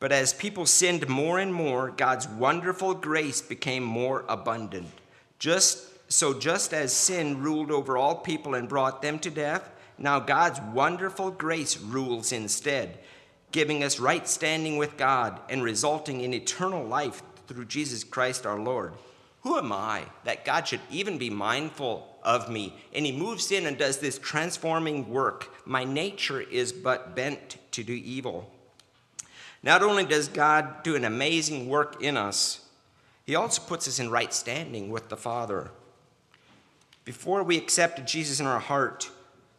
But 0.00 0.12
as 0.12 0.32
people 0.32 0.66
sinned 0.66 1.08
more 1.08 1.38
and 1.38 1.54
more, 1.54 1.90
God's 1.90 2.26
wonderful 2.26 2.94
grace 2.94 3.40
became 3.40 3.84
more 3.84 4.24
abundant. 4.28 4.88
Just 5.38 6.12
so 6.12 6.36
just 6.36 6.74
as 6.74 6.92
sin 6.92 7.42
ruled 7.42 7.70
over 7.70 7.96
all 7.96 8.16
people 8.16 8.54
and 8.54 8.68
brought 8.68 9.02
them 9.02 9.18
to 9.20 9.30
death, 9.30 9.70
now 9.98 10.18
God's 10.18 10.60
wonderful 10.74 11.30
grace 11.30 11.78
rules 11.78 12.32
instead, 12.32 12.98
giving 13.52 13.84
us 13.84 14.00
right 14.00 14.26
standing 14.26 14.78
with 14.78 14.96
God 14.96 15.38
and 15.48 15.62
resulting 15.62 16.22
in 16.22 16.34
eternal 16.34 16.84
life 16.84 17.22
through 17.46 17.66
Jesus 17.66 18.02
Christ 18.02 18.44
our 18.44 18.58
Lord. 18.58 18.94
Who 19.42 19.56
am 19.56 19.70
I 19.70 20.04
that 20.24 20.44
God 20.44 20.66
should 20.66 20.80
even 20.90 21.18
be 21.18 21.30
mindful 21.30 22.10
of 22.22 22.50
me. 22.50 22.74
And 22.94 23.06
he 23.06 23.12
moves 23.12 23.50
in 23.52 23.66
and 23.66 23.78
does 23.78 23.98
this 23.98 24.18
transforming 24.18 25.10
work. 25.10 25.54
My 25.64 25.84
nature 25.84 26.40
is 26.40 26.72
but 26.72 27.14
bent 27.16 27.56
to 27.72 27.82
do 27.82 27.92
evil. 27.92 28.50
Not 29.62 29.82
only 29.82 30.04
does 30.04 30.28
God 30.28 30.82
do 30.82 30.96
an 30.96 31.04
amazing 31.04 31.68
work 31.68 32.02
in 32.02 32.16
us, 32.16 32.64
he 33.24 33.34
also 33.34 33.62
puts 33.62 33.86
us 33.86 33.98
in 33.98 34.10
right 34.10 34.32
standing 34.32 34.90
with 34.90 35.08
the 35.08 35.16
Father. 35.16 35.70
Before 37.04 37.42
we 37.42 37.58
accepted 37.58 38.06
Jesus 38.06 38.40
in 38.40 38.46
our 38.46 38.60
heart, 38.60 39.10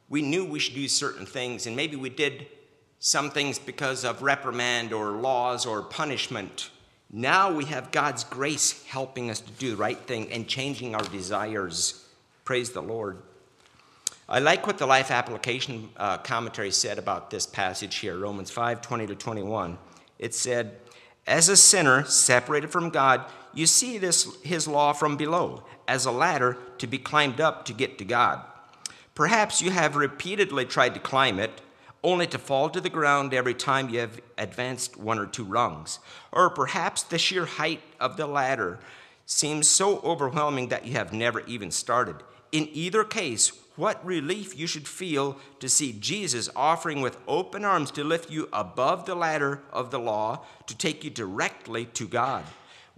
we 0.09 0.21
knew 0.21 0.43
we 0.43 0.59
should 0.59 0.75
do 0.75 0.87
certain 0.87 1.25
things, 1.25 1.67
and 1.67 1.75
maybe 1.75 1.95
we 1.95 2.09
did 2.09 2.47
some 2.99 3.29
things 3.29 3.57
because 3.57 4.03
of 4.03 4.21
reprimand 4.21 4.93
or 4.93 5.11
laws 5.11 5.65
or 5.65 5.81
punishment. 5.81 6.69
Now 7.11 7.51
we 7.51 7.65
have 7.65 7.91
God's 7.91 8.23
grace 8.23 8.83
helping 8.85 9.29
us 9.29 9.39
to 9.41 9.51
do 9.53 9.71
the 9.71 9.77
right 9.77 9.97
thing 9.97 10.31
and 10.31 10.47
changing 10.47 10.95
our 10.95 11.03
desires. 11.03 12.05
Praise 12.45 12.71
the 12.71 12.81
Lord. 12.81 13.17
I 14.29 14.39
like 14.39 14.65
what 14.65 14.77
the 14.77 14.85
Life 14.85 15.11
Application 15.11 15.89
uh, 15.97 16.17
commentary 16.19 16.71
said 16.71 16.97
about 16.97 17.29
this 17.29 17.45
passage 17.45 17.97
here, 17.97 18.17
Romans 18.17 18.49
5 18.49 18.81
20 18.81 19.07
to 19.07 19.15
21. 19.15 19.77
It 20.21 20.33
said, 20.33 20.77
As 21.27 21.49
a 21.49 21.57
sinner 21.57 22.05
separated 22.05 22.69
from 22.69 22.91
God, 22.91 23.25
you 23.53 23.65
see 23.65 23.97
this, 23.97 24.33
his 24.43 24.67
law 24.67 24.93
from 24.93 25.17
below, 25.17 25.63
as 25.87 26.05
a 26.05 26.11
ladder 26.11 26.57
to 26.77 26.87
be 26.87 26.97
climbed 26.97 27.41
up 27.41 27.65
to 27.65 27.73
get 27.73 27.97
to 27.97 28.05
God. 28.05 28.41
Perhaps 29.15 29.61
you 29.61 29.71
have 29.71 29.97
repeatedly 29.97 30.63
tried 30.63 30.93
to 30.93 30.99
climb 31.01 31.39
it, 31.39 31.61
only 32.03 32.25
to 32.27 32.39
fall 32.39 32.69
to 32.69 32.79
the 32.79 32.89
ground 32.89 33.33
every 33.33 33.53
time 33.53 33.89
you 33.89 33.99
have 33.99 34.21
advanced 34.37 34.95
one 34.95 35.19
or 35.19 35.25
two 35.25 35.43
rungs. 35.43 35.99
Or 36.31 36.49
perhaps 36.49 37.03
the 37.03 37.17
sheer 37.17 37.45
height 37.45 37.81
of 37.99 38.15
the 38.15 38.25
ladder 38.25 38.79
seems 39.25 39.67
so 39.67 39.99
overwhelming 39.99 40.69
that 40.69 40.85
you 40.85 40.93
have 40.93 41.13
never 41.13 41.41
even 41.41 41.71
started. 41.71 42.15
In 42.51 42.69
either 42.71 43.03
case, 43.03 43.51
what 43.75 44.05
relief 44.05 44.57
you 44.57 44.67
should 44.67 44.87
feel 44.87 45.37
to 45.59 45.69
see 45.69 45.93
Jesus 45.93 46.49
offering 46.55 47.01
with 47.01 47.17
open 47.27 47.63
arms 47.63 47.91
to 47.91 48.03
lift 48.03 48.29
you 48.29 48.49
above 48.51 49.05
the 49.05 49.15
ladder 49.15 49.61
of 49.71 49.91
the 49.91 49.99
law 49.99 50.45
to 50.67 50.77
take 50.77 51.03
you 51.03 51.09
directly 51.09 51.85
to 51.85 52.07
God. 52.07 52.43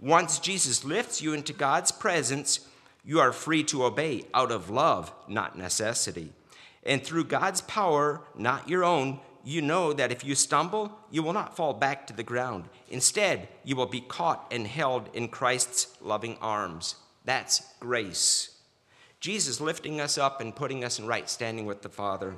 Once 0.00 0.38
Jesus 0.38 0.84
lifts 0.84 1.22
you 1.22 1.32
into 1.32 1.52
God's 1.52 1.92
presence, 1.92 2.68
you 3.04 3.20
are 3.20 3.32
free 3.32 3.62
to 3.64 3.84
obey 3.84 4.24
out 4.34 4.50
of 4.50 4.70
love, 4.70 5.12
not 5.28 5.56
necessity. 5.56 6.32
And 6.84 7.02
through 7.02 7.24
God's 7.24 7.60
power, 7.62 8.22
not 8.36 8.68
your 8.68 8.84
own, 8.84 9.20
you 9.44 9.60
know 9.60 9.92
that 9.92 10.10
if 10.10 10.24
you 10.24 10.34
stumble, 10.34 10.98
you 11.10 11.22
will 11.22 11.32
not 11.32 11.56
fall 11.56 11.74
back 11.74 12.06
to 12.06 12.14
the 12.14 12.22
ground. 12.22 12.64
Instead, 12.88 13.48
you 13.62 13.76
will 13.76 13.86
be 13.86 14.00
caught 14.00 14.46
and 14.50 14.66
held 14.66 15.08
in 15.14 15.28
Christ's 15.28 15.96
loving 16.00 16.38
arms. 16.40 16.96
That's 17.24 17.62
grace. 17.78 18.53
Jesus 19.24 19.58
lifting 19.58 20.02
us 20.02 20.18
up 20.18 20.42
and 20.42 20.54
putting 20.54 20.84
us 20.84 20.98
in 20.98 21.06
right 21.06 21.30
standing 21.30 21.64
with 21.64 21.80
the 21.80 21.88
Father, 21.88 22.34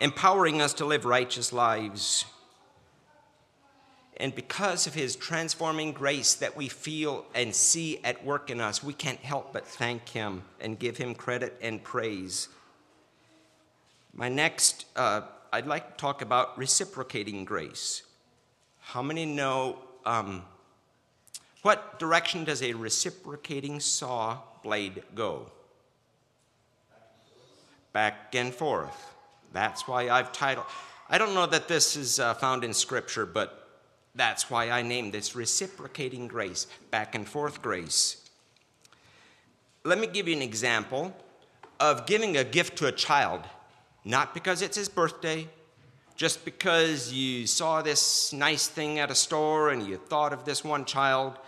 empowering 0.00 0.60
us 0.60 0.74
to 0.74 0.84
live 0.84 1.04
righteous 1.04 1.52
lives. 1.52 2.24
And 4.16 4.34
because 4.34 4.88
of 4.88 4.94
his 4.94 5.14
transforming 5.14 5.92
grace 5.92 6.34
that 6.34 6.56
we 6.56 6.66
feel 6.66 7.26
and 7.32 7.54
see 7.54 8.00
at 8.02 8.24
work 8.24 8.50
in 8.50 8.60
us, 8.60 8.82
we 8.82 8.92
can't 8.92 9.20
help 9.20 9.52
but 9.52 9.64
thank 9.68 10.08
him 10.08 10.42
and 10.60 10.76
give 10.76 10.96
him 10.96 11.14
credit 11.14 11.56
and 11.62 11.80
praise. 11.84 12.48
My 14.12 14.28
next, 14.28 14.86
uh, 14.96 15.20
I'd 15.52 15.68
like 15.68 15.92
to 15.92 15.96
talk 15.96 16.22
about 16.22 16.58
reciprocating 16.58 17.44
grace. 17.44 18.02
How 18.80 19.00
many 19.00 19.26
know 19.26 19.78
um, 20.04 20.42
what 21.62 22.00
direction 22.00 22.42
does 22.42 22.64
a 22.64 22.72
reciprocating 22.72 23.78
saw 23.78 24.40
blade 24.62 25.02
go? 25.14 25.50
Back 27.92 28.34
and 28.34 28.54
forth. 28.54 29.14
That's 29.52 29.88
why 29.88 30.08
I've 30.08 30.32
titled. 30.32 30.66
I 31.08 31.18
don't 31.18 31.34
know 31.34 31.46
that 31.46 31.66
this 31.66 31.96
is 31.96 32.20
uh, 32.20 32.34
found 32.34 32.62
in 32.62 32.72
Scripture, 32.72 33.26
but 33.26 33.68
that's 34.14 34.50
why 34.50 34.70
I 34.70 34.82
named 34.82 35.12
this 35.12 35.34
reciprocating 35.34 36.28
grace, 36.28 36.66
back 36.90 37.14
and 37.14 37.28
forth 37.28 37.62
grace. 37.62 38.28
Let 39.84 39.98
me 39.98 40.06
give 40.06 40.28
you 40.28 40.36
an 40.36 40.42
example 40.42 41.14
of 41.80 42.06
giving 42.06 42.36
a 42.36 42.44
gift 42.44 42.76
to 42.78 42.86
a 42.86 42.92
child, 42.92 43.40
not 44.04 44.34
because 44.34 44.62
it's 44.62 44.76
his 44.76 44.88
birthday, 44.88 45.48
just 46.14 46.44
because 46.44 47.12
you 47.12 47.46
saw 47.46 47.80
this 47.80 48.32
nice 48.32 48.68
thing 48.68 48.98
at 48.98 49.10
a 49.10 49.14
store 49.14 49.70
and 49.70 49.82
you 49.86 49.96
thought 49.96 50.32
of 50.32 50.44
this 50.44 50.62
one 50.62 50.84
child 50.84 51.38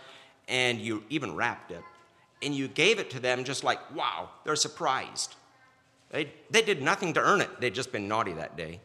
and 0.47 0.79
you 0.79 1.03
even 1.09 1.35
wrapped 1.35 1.71
it 1.71 1.83
and 2.43 2.53
you 2.55 2.67
gave 2.67 2.99
it 2.99 3.09
to 3.11 3.19
them 3.19 3.43
just 3.43 3.63
like, 3.63 3.79
wow, 3.95 4.29
they're 4.43 4.55
surprised. 4.55 5.35
They, 6.09 6.31
they 6.49 6.61
did 6.61 6.81
nothing 6.81 7.13
to 7.13 7.21
earn 7.21 7.41
it, 7.41 7.59
they'd 7.59 7.73
just 7.73 7.91
been 7.91 8.07
naughty 8.07 8.33
that 8.33 8.55
day. 8.55 8.79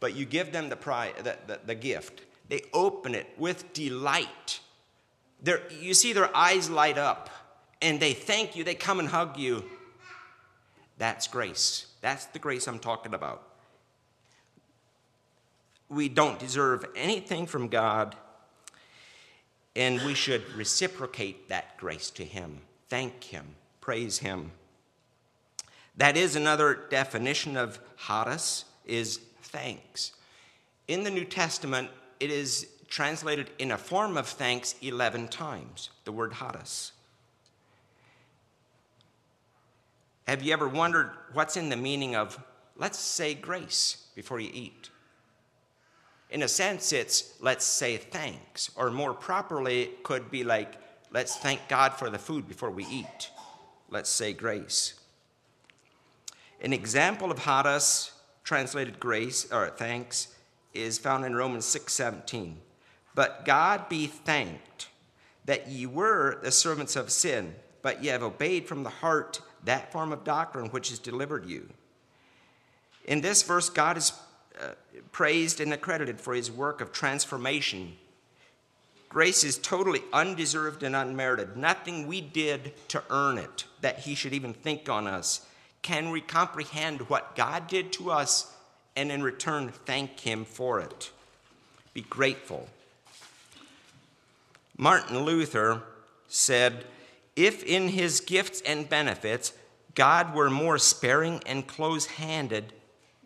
but 0.00 0.14
you 0.14 0.24
give 0.24 0.52
them 0.52 0.68
the, 0.68 0.76
pri- 0.76 1.12
the, 1.18 1.36
the, 1.46 1.60
the 1.66 1.74
gift. 1.74 2.22
They 2.48 2.62
open 2.72 3.14
it 3.14 3.26
with 3.36 3.72
delight. 3.72 4.60
They're, 5.42 5.62
you 5.80 5.94
see 5.94 6.12
their 6.12 6.34
eyes 6.36 6.70
light 6.70 6.98
up 6.98 7.30
and 7.80 8.00
they 8.00 8.12
thank 8.12 8.56
you, 8.56 8.64
they 8.64 8.74
come 8.74 8.98
and 8.98 9.08
hug 9.08 9.36
you. 9.38 9.64
That's 10.98 11.28
grace. 11.28 11.86
That's 12.00 12.26
the 12.26 12.38
grace 12.38 12.66
I'm 12.66 12.80
talking 12.80 13.14
about. 13.14 13.44
We 15.88 16.08
don't 16.08 16.38
deserve 16.38 16.84
anything 16.96 17.46
from 17.46 17.68
God, 17.68 18.16
and 19.76 20.00
we 20.02 20.14
should 20.14 20.48
reciprocate 20.54 21.48
that 21.48 21.76
grace 21.76 22.10
to 22.10 22.24
Him. 22.24 22.60
Thank 22.88 23.24
Him, 23.24 23.54
praise 23.80 24.18
Him. 24.18 24.52
That 25.96 26.16
is 26.16 26.36
another 26.36 26.86
definition 26.90 27.56
of 27.56 27.80
charis, 27.96 28.64
is 28.86 29.18
thanks. 29.42 30.12
In 30.86 31.02
the 31.02 31.10
New 31.10 31.24
Testament, 31.24 31.90
it 32.20 32.30
is 32.30 32.68
translated 32.88 33.50
in 33.58 33.72
a 33.72 33.78
form 33.78 34.16
of 34.16 34.26
thanks 34.26 34.74
11 34.80 35.28
times, 35.28 35.90
the 36.04 36.12
word 36.12 36.32
charis. 36.32 36.92
Have 40.26 40.42
you 40.42 40.52
ever 40.52 40.68
wondered 40.68 41.10
what's 41.32 41.56
in 41.56 41.68
the 41.68 41.76
meaning 41.76 42.14
of, 42.14 42.38
let's 42.76 42.98
say 42.98 43.34
grace 43.34 44.08
before 44.14 44.40
you 44.40 44.50
eat? 44.52 44.90
In 46.30 46.42
a 46.42 46.48
sense, 46.48 46.92
it's 46.92 47.34
let's 47.40 47.64
say 47.64 47.96
thanks, 47.96 48.70
or 48.76 48.90
more 48.90 49.14
properly, 49.14 49.82
it 49.82 50.02
could 50.02 50.30
be 50.30 50.44
like, 50.44 50.74
let's 51.10 51.36
thank 51.36 51.68
God 51.68 51.94
for 51.94 52.10
the 52.10 52.18
food 52.18 52.46
before 52.46 52.70
we 52.70 52.84
eat. 52.86 53.30
Let's 53.88 54.10
say 54.10 54.34
grace. 54.34 54.94
An 56.60 56.72
example 56.72 57.30
of 57.30 57.40
charis, 57.40 58.12
translated 58.44 59.00
grace 59.00 59.50
or 59.50 59.70
thanks, 59.70 60.34
is 60.74 60.98
found 60.98 61.24
in 61.24 61.34
Romans 61.34 61.64
6:17. 61.64 62.56
But 63.14 63.44
God 63.44 63.88
be 63.88 64.06
thanked 64.06 64.88
that 65.46 65.68
ye 65.68 65.86
were 65.86 66.38
the 66.42 66.52
servants 66.52 66.94
of 66.94 67.10
sin, 67.10 67.54
but 67.80 68.02
ye 68.02 68.10
have 68.10 68.22
obeyed 68.22 68.68
from 68.68 68.82
the 68.82 68.90
heart 68.90 69.40
that 69.64 69.90
form 69.90 70.12
of 70.12 70.24
doctrine 70.24 70.68
which 70.68 70.92
is 70.92 70.98
delivered 70.98 71.46
you. 71.46 71.70
In 73.04 73.22
this 73.22 73.42
verse, 73.42 73.70
God 73.70 73.96
is 73.96 74.12
praised 75.12 75.60
and 75.60 75.72
accredited 75.72 76.20
for 76.20 76.34
his 76.34 76.50
work 76.50 76.80
of 76.80 76.92
transformation. 76.92 77.96
Grace 79.08 79.42
is 79.42 79.56
totally 79.58 80.02
undeserved 80.12 80.82
and 80.82 80.94
unmerited. 80.94 81.56
Nothing 81.56 82.06
we 82.06 82.20
did 82.20 82.74
to 82.88 83.02
earn 83.10 83.38
it, 83.38 83.64
that 83.80 84.00
he 84.00 84.14
should 84.14 84.34
even 84.34 84.52
think 84.52 84.88
on 84.88 85.06
us. 85.06 85.46
Can 85.80 86.10
we 86.10 86.20
comprehend 86.20 87.08
what 87.08 87.34
God 87.34 87.68
did 87.68 87.92
to 87.94 88.10
us 88.10 88.54
and 88.96 89.10
in 89.10 89.22
return 89.22 89.70
thank 89.86 90.20
him 90.20 90.44
for 90.44 90.80
it? 90.80 91.10
Be 91.94 92.02
grateful. 92.02 92.68
Martin 94.76 95.20
Luther 95.20 95.82
said, 96.28 96.84
if 97.34 97.62
in 97.64 97.88
his 97.88 98.20
gifts 98.20 98.60
and 98.60 98.88
benefits 98.88 99.52
God 99.94 100.34
were 100.34 100.50
more 100.50 100.78
sparing 100.78 101.40
and 101.46 101.66
close 101.66 102.06
handed, 102.06 102.72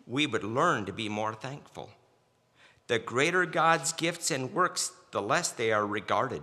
we 0.06 0.26
would 0.26 0.44
learn 0.44 0.84
to 0.86 0.92
be 0.92 1.08
more 1.08 1.34
thankful. 1.34 1.90
The 2.88 2.98
greater 2.98 3.46
God's 3.46 3.92
gifts 3.92 4.30
and 4.30 4.52
works, 4.52 4.92
the 5.12 5.22
less 5.22 5.50
they 5.50 5.72
are 5.72 5.86
regarded. 5.86 6.42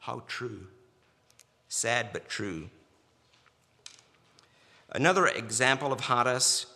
How 0.00 0.22
true. 0.26 0.68
Sad 1.68 2.10
but 2.12 2.28
true. 2.28 2.70
Another 4.90 5.26
example 5.26 5.92
of 5.92 6.00
charis 6.00 6.66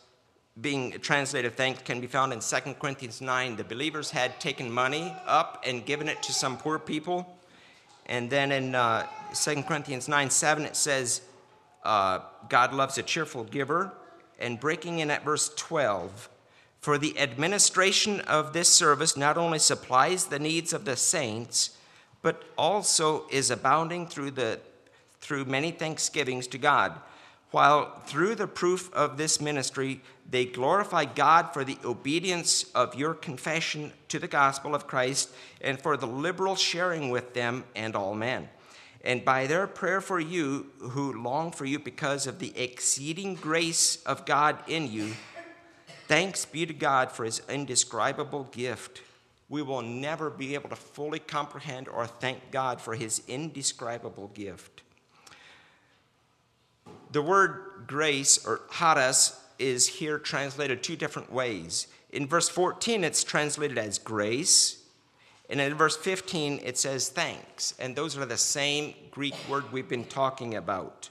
being 0.60 0.92
translated 1.00 1.56
thanks 1.56 1.82
can 1.82 2.00
be 2.00 2.06
found 2.06 2.32
in 2.32 2.40
2 2.40 2.74
Corinthians 2.74 3.20
9. 3.20 3.56
The 3.56 3.64
believers 3.64 4.10
had 4.10 4.38
taken 4.38 4.70
money 4.70 5.14
up 5.26 5.64
and 5.66 5.86
given 5.86 6.08
it 6.08 6.22
to 6.24 6.32
some 6.32 6.58
poor 6.58 6.78
people. 6.78 7.38
And 8.06 8.28
then 8.28 8.52
in 8.52 8.74
uh, 8.74 9.06
2 9.34 9.62
Corinthians 9.62 10.08
9 10.08 10.28
7, 10.28 10.64
it 10.64 10.76
says, 10.76 11.22
uh, 11.84 12.20
God 12.48 12.74
loves 12.74 12.98
a 12.98 13.02
cheerful 13.02 13.44
giver. 13.44 13.92
And 14.42 14.60
breaking 14.60 14.98
in 14.98 15.10
at 15.10 15.24
verse 15.24 15.50
12, 15.54 16.28
for 16.80 16.98
the 16.98 17.18
administration 17.18 18.20
of 18.22 18.52
this 18.52 18.68
service 18.68 19.16
not 19.16 19.38
only 19.38 19.58
supplies 19.58 20.26
the 20.26 20.38
needs 20.38 20.72
of 20.72 20.84
the 20.84 20.96
saints, 20.96 21.78
but 22.20 22.42
also 22.58 23.26
is 23.30 23.50
abounding 23.50 24.06
through, 24.06 24.32
the, 24.32 24.60
through 25.20 25.44
many 25.44 25.70
thanksgivings 25.70 26.46
to 26.48 26.58
God 26.58 27.00
while 27.52 28.00
through 28.06 28.34
the 28.34 28.46
proof 28.46 28.92
of 28.92 29.16
this 29.16 29.40
ministry 29.40 30.00
they 30.28 30.44
glorify 30.44 31.04
God 31.04 31.52
for 31.52 31.64
the 31.64 31.78
obedience 31.84 32.64
of 32.74 32.94
your 32.94 33.14
confession 33.14 33.92
to 34.08 34.18
the 34.18 34.26
gospel 34.26 34.74
of 34.74 34.86
Christ 34.86 35.30
and 35.60 35.80
for 35.80 35.96
the 35.96 36.06
liberal 36.06 36.56
sharing 36.56 37.10
with 37.10 37.34
them 37.34 37.64
and 37.76 37.94
all 37.94 38.14
men. 38.14 38.48
And 39.04 39.24
by 39.24 39.46
their 39.46 39.66
prayer 39.66 40.00
for 40.00 40.20
you, 40.20 40.66
who 40.78 41.12
long 41.12 41.50
for 41.50 41.64
you 41.64 41.78
because 41.78 42.26
of 42.26 42.38
the 42.38 42.56
exceeding 42.56 43.34
grace 43.34 43.96
of 44.04 44.24
God 44.24 44.58
in 44.68 44.90
you, 44.90 45.14
thanks 46.06 46.44
be 46.44 46.66
to 46.66 46.72
God 46.72 47.10
for 47.10 47.24
his 47.24 47.42
indescribable 47.48 48.44
gift. 48.52 49.02
We 49.48 49.62
will 49.62 49.82
never 49.82 50.30
be 50.30 50.54
able 50.54 50.70
to 50.70 50.76
fully 50.76 51.18
comprehend 51.18 51.88
or 51.88 52.06
thank 52.06 52.50
God 52.50 52.80
for 52.80 52.94
his 52.94 53.22
indescribable 53.26 54.28
gift. 54.28 54.82
The 57.10 57.22
word 57.22 57.84
grace 57.86 58.46
or 58.46 58.62
charis 58.72 59.38
is 59.58 59.86
here 59.86 60.18
translated 60.18 60.82
two 60.82 60.96
different 60.96 61.32
ways. 61.32 61.88
In 62.10 62.26
verse 62.26 62.48
14, 62.48 63.04
it's 63.04 63.24
translated 63.24 63.78
as 63.78 63.98
grace. 63.98 64.81
And 65.52 65.60
in 65.60 65.74
verse 65.74 65.98
15, 65.98 66.60
it 66.64 66.78
says 66.78 67.10
thanks. 67.10 67.74
And 67.78 67.94
those 67.94 68.16
are 68.16 68.24
the 68.24 68.38
same 68.38 68.94
Greek 69.10 69.34
word 69.50 69.70
we've 69.70 69.88
been 69.88 70.06
talking 70.06 70.54
about. 70.54 71.10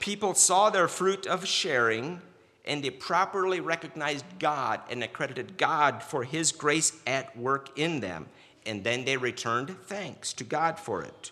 People 0.00 0.34
saw 0.34 0.68
their 0.68 0.88
fruit 0.88 1.28
of 1.28 1.46
sharing, 1.46 2.20
and 2.64 2.82
they 2.82 2.90
properly 2.90 3.60
recognized 3.60 4.24
God 4.40 4.80
and 4.90 5.04
accredited 5.04 5.56
God 5.56 6.02
for 6.02 6.24
his 6.24 6.50
grace 6.50 6.92
at 7.06 7.36
work 7.36 7.78
in 7.78 8.00
them. 8.00 8.26
And 8.66 8.82
then 8.82 9.04
they 9.04 9.16
returned 9.16 9.76
thanks 9.84 10.32
to 10.32 10.42
God 10.42 10.76
for 10.76 11.00
it. 11.04 11.30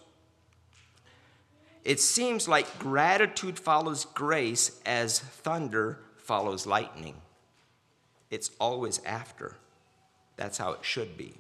It 1.84 1.98
seems 1.98 2.46
like 2.46 2.78
gratitude 2.78 3.58
follows 3.58 4.04
grace 4.04 4.80
as 4.86 5.18
thunder 5.18 5.98
follows 6.16 6.64
lightning. 6.64 7.16
It's 8.30 8.52
always 8.60 9.00
after. 9.04 9.56
That's 10.36 10.58
how 10.58 10.74
it 10.74 10.84
should 10.84 11.16
be. 11.16 11.34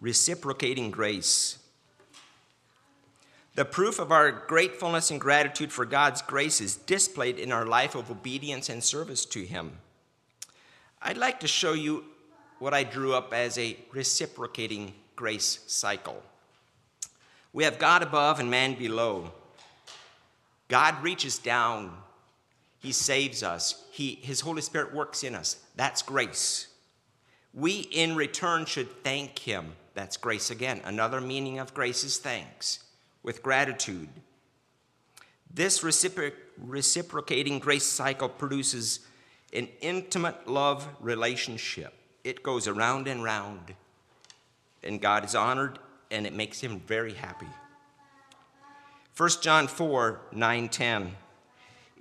Reciprocating 0.00 0.90
grace. 0.90 1.58
The 3.56 3.64
proof 3.64 3.98
of 3.98 4.12
our 4.12 4.30
gratefulness 4.30 5.10
and 5.10 5.18
gratitude 5.18 5.72
for 5.72 5.86
God's 5.86 6.20
grace 6.20 6.60
is 6.60 6.76
displayed 6.76 7.38
in 7.38 7.52
our 7.52 7.64
life 7.64 7.94
of 7.94 8.10
obedience 8.10 8.68
and 8.68 8.84
service 8.84 9.24
to 9.26 9.44
Him. 9.44 9.78
I'd 11.00 11.16
like 11.16 11.40
to 11.40 11.48
show 11.48 11.72
you 11.72 12.04
what 12.58 12.74
I 12.74 12.84
drew 12.84 13.14
up 13.14 13.32
as 13.32 13.56
a 13.56 13.78
reciprocating 13.92 14.92
grace 15.14 15.60
cycle. 15.66 16.22
We 17.54 17.64
have 17.64 17.78
God 17.78 18.02
above 18.02 18.40
and 18.40 18.50
man 18.50 18.74
below. 18.74 19.32
God 20.68 21.02
reaches 21.02 21.38
down, 21.38 21.96
He 22.80 22.92
saves 22.92 23.42
us, 23.42 23.84
he, 23.90 24.18
His 24.20 24.42
Holy 24.42 24.60
Spirit 24.60 24.94
works 24.94 25.24
in 25.24 25.34
us. 25.34 25.56
That's 25.76 26.02
grace. 26.02 26.66
We, 27.54 27.80
in 27.90 28.16
return, 28.16 28.66
should 28.66 29.02
thank 29.02 29.38
Him. 29.38 29.72
That's 29.96 30.18
grace 30.18 30.50
again. 30.50 30.82
Another 30.84 31.22
meaning 31.22 31.58
of 31.58 31.72
grace 31.72 32.04
is 32.04 32.18
thanks, 32.18 32.84
with 33.22 33.42
gratitude. 33.42 34.10
This 35.52 35.80
recipro- 35.80 36.34
reciprocating 36.58 37.58
grace 37.60 37.86
cycle 37.86 38.28
produces 38.28 39.00
an 39.54 39.68
intimate 39.80 40.46
love 40.46 40.86
relationship. 41.00 41.94
It 42.24 42.42
goes 42.42 42.68
around 42.68 43.08
and 43.08 43.24
round, 43.24 43.74
and 44.82 45.00
God 45.00 45.24
is 45.24 45.34
honored 45.34 45.78
and 46.10 46.26
it 46.26 46.34
makes 46.34 46.60
him 46.60 46.80
very 46.80 47.14
happy. 47.14 47.48
1 49.16 49.30
John 49.40 49.66
4 49.66 50.20
9 50.30 50.68
10. 50.68 51.16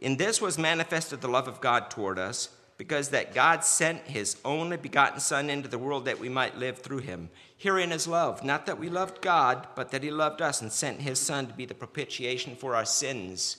In 0.01 0.17
this 0.17 0.41
was 0.41 0.57
manifested 0.57 1.21
the 1.21 1.29
love 1.29 1.47
of 1.47 1.61
God 1.61 1.89
toward 1.89 2.19
us, 2.19 2.49
because 2.77 3.09
that 3.09 3.33
God 3.33 3.63
sent 3.63 4.01
his 4.01 4.37
only 4.43 4.77
begotten 4.77 5.19
Son 5.19 5.49
into 5.49 5.69
the 5.69 5.77
world 5.77 6.05
that 6.05 6.19
we 6.19 6.29
might 6.29 6.57
live 6.57 6.79
through 6.79 6.99
him. 6.99 7.29
Herein 7.57 7.91
is 7.91 8.07
love, 8.07 8.43
not 8.43 8.65
that 8.65 8.79
we 8.79 8.89
loved 8.89 9.21
God, 9.21 9.67
but 9.75 9.91
that 9.91 10.03
he 10.03 10.11
loved 10.11 10.41
us 10.41 10.61
and 10.61 10.71
sent 10.71 11.01
his 11.01 11.19
Son 11.19 11.47
to 11.47 11.53
be 11.53 11.65
the 11.65 11.73
propitiation 11.73 12.55
for 12.55 12.75
our 12.75 12.85
sins. 12.85 13.57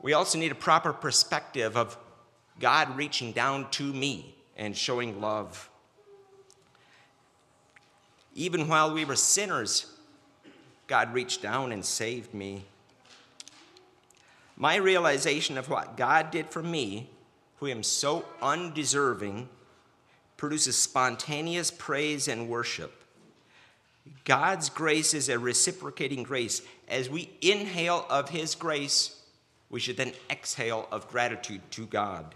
We 0.00 0.14
also 0.14 0.38
need 0.38 0.52
a 0.52 0.56
proper 0.56 0.92
perspective 0.92 1.76
of 1.76 1.96
God 2.58 2.96
reaching 2.96 3.32
down 3.32 3.70
to 3.72 3.92
me 3.92 4.34
and 4.56 4.76
showing 4.76 5.20
love. 5.20 5.68
Even 8.34 8.68
while 8.68 8.92
we 8.92 9.04
were 9.04 9.16
sinners, 9.16 9.86
God 10.86 11.12
reached 11.12 11.42
down 11.42 11.72
and 11.72 11.84
saved 11.84 12.32
me. 12.32 12.64
My 14.56 14.76
realization 14.76 15.58
of 15.58 15.68
what 15.68 15.96
God 15.96 16.30
did 16.30 16.48
for 16.50 16.62
me 16.62 17.10
who 17.62 17.68
am 17.68 17.84
so 17.84 18.24
undeserving, 18.42 19.48
produces 20.36 20.76
spontaneous 20.76 21.70
praise 21.70 22.26
and 22.26 22.48
worship. 22.48 23.04
God's 24.24 24.68
grace 24.68 25.14
is 25.14 25.28
a 25.28 25.38
reciprocating 25.38 26.24
grace. 26.24 26.62
As 26.88 27.08
we 27.08 27.30
inhale 27.40 28.04
of 28.10 28.30
His 28.30 28.56
grace, 28.56 29.16
we 29.70 29.78
should 29.78 29.96
then 29.96 30.12
exhale 30.28 30.88
of 30.90 31.08
gratitude 31.08 31.60
to 31.70 31.86
God. 31.86 32.34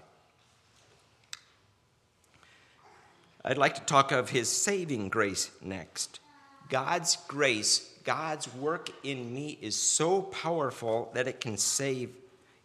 I'd 3.45 3.59
like 3.59 3.75
to 3.75 3.81
talk 3.81 4.13
of 4.13 4.31
His 4.31 4.49
saving 4.49 5.09
grace 5.09 5.51
next. 5.61 6.21
God's 6.69 7.17
grace, 7.27 7.91
God's 8.05 8.55
work 8.55 8.91
in 9.03 9.35
me 9.35 9.59
is 9.61 9.75
so 9.75 10.23
powerful 10.23 11.11
that 11.15 11.27
it 11.27 11.41
can 11.41 11.57
save 11.57 12.11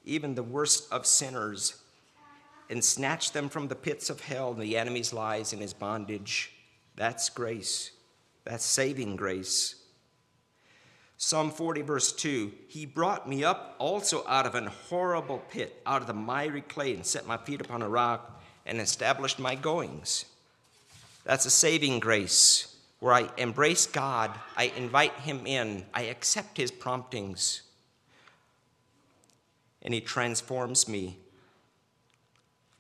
even 0.06 0.36
the 0.36 0.44
worst 0.44 0.94
of 0.94 1.08
sinners 1.08 1.81
and 2.72 2.84
snatch 2.84 3.34
them 3.34 3.50
from 3.50 3.68
the 3.68 3.76
pits 3.76 4.10
of 4.10 4.22
hell 4.22 4.54
and 4.54 4.62
the 4.62 4.78
enemy's 4.78 5.12
lies 5.12 5.52
and 5.52 5.62
his 5.62 5.74
bondage. 5.74 6.54
That's 6.96 7.30
grace. 7.30 7.92
That's 8.46 8.66
saving 8.66 9.18
grace. 9.18 9.76
Psalm 11.18 11.52
40, 11.52 11.82
verse 11.82 12.12
2 12.14 12.52
He 12.68 12.86
brought 12.86 13.30
me 13.30 13.44
up 13.44 13.76
also 13.78 14.26
out 14.28 14.48
of 14.48 14.56
an 14.56 14.68
horrible 14.90 15.40
pit, 15.50 15.82
out 15.86 16.02
of 16.02 16.08
the 16.08 16.14
miry 16.14 16.62
clay, 16.62 16.96
and 16.96 17.06
set 17.06 17.28
my 17.28 17.38
feet 17.38 17.62
upon 17.62 17.82
a 17.82 17.90
rock 17.90 18.42
and 18.66 18.80
established 18.80 19.38
my 19.38 19.54
goings. 19.54 20.26
That's 21.26 21.46
a 21.46 21.52
saving 21.52 22.00
grace 22.00 22.76
where 23.00 23.14
I 23.14 23.30
embrace 23.38 23.86
God, 23.86 24.32
I 24.56 24.72
invite 24.78 25.14
Him 25.14 25.46
in, 25.46 25.86
I 25.94 26.04
accept 26.04 26.58
His 26.58 26.72
promptings, 26.72 27.64
and 29.82 29.94
He 29.94 30.02
transforms 30.02 30.88
me. 30.88 31.18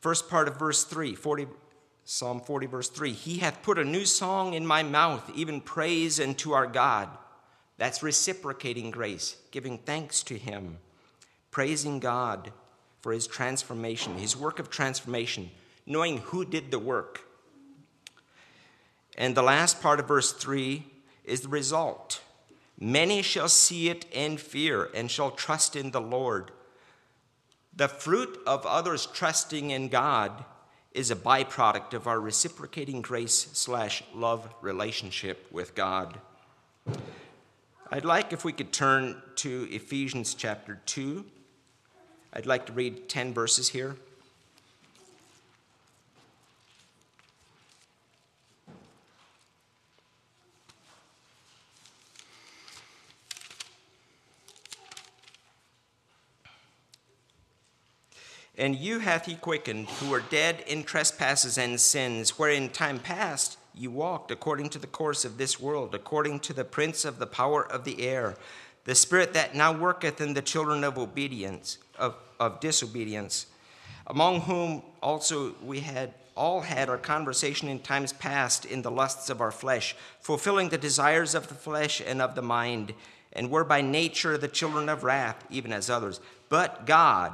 First 0.02 0.30
part 0.30 0.48
of 0.48 0.58
verse 0.58 0.84
3, 0.84 1.16
40, 1.16 1.48
Psalm 2.04 2.42
40, 2.42 2.66
verse 2.66 2.90
3 2.90 3.14
He 3.14 3.38
hath 3.38 3.62
put 3.62 3.80
a 3.80 3.86
new 3.86 4.06
song 4.06 4.54
in 4.54 4.66
my 4.66 4.84
mouth, 4.84 5.32
even 5.36 5.62
praise 5.62 6.20
unto 6.20 6.52
our 6.52 6.68
God. 6.68 7.08
That's 7.78 8.04
reciprocating 8.04 8.92
grace, 8.92 9.38
giving 9.52 9.78
thanks 9.78 10.24
to 10.24 10.38
Him, 10.38 10.78
praising 11.52 12.00
God 12.00 12.52
for 13.02 13.12
His 13.12 13.28
transformation, 13.28 14.18
His 14.18 14.36
work 14.36 14.60
of 14.60 14.70
transformation, 14.70 15.52
knowing 15.86 16.18
who 16.18 16.46
did 16.46 16.72
the 16.72 16.80
work. 16.80 17.22
And 19.18 19.36
the 19.36 19.44
last 19.44 19.82
part 19.82 20.00
of 20.00 20.08
verse 20.08 20.32
3 20.32 20.84
is 21.24 21.42
the 21.42 21.48
result. 21.48 22.22
Many 22.80 23.22
shall 23.22 23.50
see 23.50 23.90
it 23.90 24.06
and 24.14 24.40
fear 24.40 24.90
and 24.96 25.12
shall 25.12 25.32
trust 25.32 25.76
in 25.76 25.92
the 25.92 26.02
Lord. 26.02 26.52
The 27.76 27.88
fruit 27.88 28.40
of 28.46 28.66
others 28.66 29.06
trusting 29.06 29.72
in 29.72 29.88
God 29.88 30.46
is 30.92 31.10
a 31.10 31.16
byproduct 31.16 31.94
of 31.94 32.06
our 32.06 32.20
reciprocating 32.20 33.02
grace 33.02 33.48
slash 33.54 34.04
love 34.14 34.54
relationship 34.62 35.48
with 35.52 35.74
God. 35.74 36.20
I'd 37.90 38.06
like 38.06 38.34
if 38.34 38.44
we 38.44 38.52
could 38.52 38.74
turn 38.74 39.22
to 39.36 39.68
Ephesians 39.72 40.34
chapter 40.34 40.82
2. 40.86 41.26
I'd 42.34 42.46
like 42.46 42.66
to 42.66 42.74
read 42.74 43.08
10 43.08 43.34
verses 43.34 43.70
here. 43.70 43.96
And 58.62 58.76
you 58.76 59.00
hath 59.00 59.26
he 59.26 59.34
quickened, 59.34 59.90
who 59.90 60.12
were 60.12 60.20
dead 60.20 60.64
in 60.68 60.84
trespasses 60.84 61.58
and 61.58 61.82
sins, 61.82 62.38
wherein 62.38 62.70
time 62.70 63.00
past 63.00 63.58
you 63.74 63.90
walked 63.90 64.30
according 64.30 64.70
to 64.70 64.78
the 64.78 64.86
course 64.86 65.26
of 65.26 65.40
this 65.40 65.60
world, 65.60 65.96
according 65.96 66.42
to 66.42 66.54
the 66.54 66.64
prince 66.64 67.04
of 67.04 67.18
the 67.18 67.26
power 67.26 67.66
of 67.66 67.86
the 67.86 68.04
air, 68.04 68.36
the 68.84 68.94
spirit 68.94 69.34
that 69.34 69.56
now 69.56 69.74
worketh 69.74 70.22
in 70.22 70.36
the 70.36 70.44
children 70.44 70.84
of 70.84 71.00
obedience, 71.00 71.80
of, 71.98 72.14
of 72.40 72.60
disobedience, 72.60 73.48
among 74.06 74.42
whom 74.42 74.84
also 75.02 75.56
we 75.64 75.80
had 75.80 76.14
all 76.38 76.62
had 76.62 76.88
our 76.88 77.00
conversation 77.00 77.68
in 77.68 77.80
times 77.80 78.14
past 78.14 78.66
in 78.66 78.84
the 78.84 78.92
lusts 78.92 79.32
of 79.32 79.42
our 79.42 79.52
flesh, 79.52 79.96
fulfilling 80.20 80.70
the 80.70 80.78
desires 80.78 81.34
of 81.34 81.48
the 81.48 81.56
flesh 81.56 82.00
and 82.06 82.22
of 82.22 82.36
the 82.36 82.44
mind, 82.44 82.94
and 83.34 83.50
were 83.50 83.64
by 83.64 83.82
nature 83.82 84.38
the 84.38 84.48
children 84.48 84.88
of 84.88 85.04
wrath, 85.04 85.44
even 85.50 85.74
as 85.74 85.90
others. 85.90 86.20
But 86.48 86.86
God, 86.86 87.34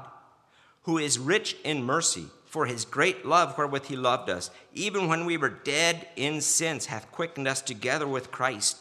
who 0.88 0.97
is 0.97 1.19
rich 1.19 1.58
in 1.65 1.84
mercy, 1.84 2.28
for 2.45 2.65
his 2.65 2.86
great 2.86 3.26
love 3.26 3.58
wherewith 3.58 3.88
he 3.88 3.97
loved 3.97 4.30
us, 4.30 4.50
even 4.73 5.10
when 5.10 5.26
we 5.26 5.36
were 5.36 5.50
dead 5.50 6.08
in 6.15 6.39
sins, 6.39 6.86
hath 6.86 7.12
quickened 7.12 7.45
us 7.45 7.62
together 7.62 8.08
with 8.08 8.32
Christ, 8.32 8.78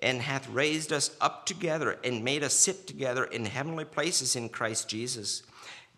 and 0.00 0.20
hath 0.20 0.48
raised 0.48 0.92
us 0.92 1.16
up 1.20 1.46
together, 1.46 1.96
and 2.02 2.24
made 2.24 2.42
us 2.42 2.54
sit 2.54 2.88
together 2.88 3.22
in 3.22 3.44
heavenly 3.44 3.84
places 3.84 4.34
in 4.34 4.48
Christ 4.48 4.88
Jesus, 4.88 5.44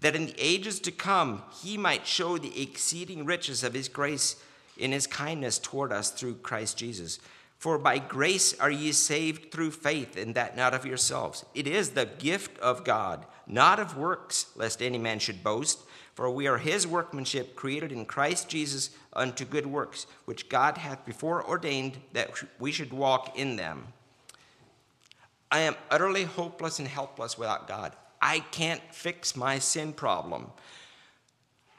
that 0.00 0.14
in 0.14 0.26
the 0.26 0.34
ages 0.36 0.78
to 0.80 0.92
come 0.92 1.42
he 1.62 1.78
might 1.78 2.06
show 2.06 2.36
the 2.36 2.60
exceeding 2.60 3.24
riches 3.24 3.64
of 3.64 3.72
his 3.72 3.88
grace 3.88 4.36
in 4.76 4.92
his 4.92 5.06
kindness 5.06 5.58
toward 5.58 5.90
us 5.90 6.10
through 6.10 6.34
Christ 6.34 6.76
Jesus. 6.76 7.18
For 7.58 7.78
by 7.78 7.98
grace 7.98 8.58
are 8.60 8.70
ye 8.70 8.92
saved 8.92 9.50
through 9.50 9.70
faith, 9.70 10.16
and 10.16 10.34
that 10.34 10.56
not 10.56 10.74
of 10.74 10.84
yourselves. 10.84 11.44
It 11.54 11.66
is 11.66 11.90
the 11.90 12.06
gift 12.06 12.58
of 12.58 12.84
God, 12.84 13.24
not 13.46 13.80
of 13.80 13.96
works, 13.96 14.46
lest 14.56 14.82
any 14.82 14.98
man 14.98 15.18
should 15.18 15.42
boast. 15.42 15.80
For 16.14 16.30
we 16.30 16.46
are 16.46 16.58
his 16.58 16.86
workmanship, 16.86 17.56
created 17.56 17.92
in 17.92 18.06
Christ 18.06 18.48
Jesus 18.48 18.90
unto 19.12 19.44
good 19.44 19.66
works, 19.66 20.06
which 20.24 20.48
God 20.48 20.78
hath 20.78 21.04
before 21.04 21.46
ordained 21.46 21.98
that 22.12 22.30
we 22.58 22.72
should 22.72 22.92
walk 22.92 23.38
in 23.38 23.56
them. 23.56 23.88
I 25.50 25.60
am 25.60 25.76
utterly 25.90 26.24
hopeless 26.24 26.78
and 26.78 26.88
helpless 26.88 27.38
without 27.38 27.68
God. 27.68 27.92
I 28.20 28.40
can't 28.40 28.82
fix 28.92 29.36
my 29.36 29.58
sin 29.58 29.92
problem. 29.92 30.46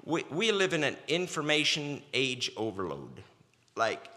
We, 0.06 0.24
we 0.30 0.52
live 0.52 0.74
in 0.74 0.84
an 0.84 0.98
information 1.08 2.02
age 2.13 2.52
overload. 2.56 3.24
Like, 3.76 4.08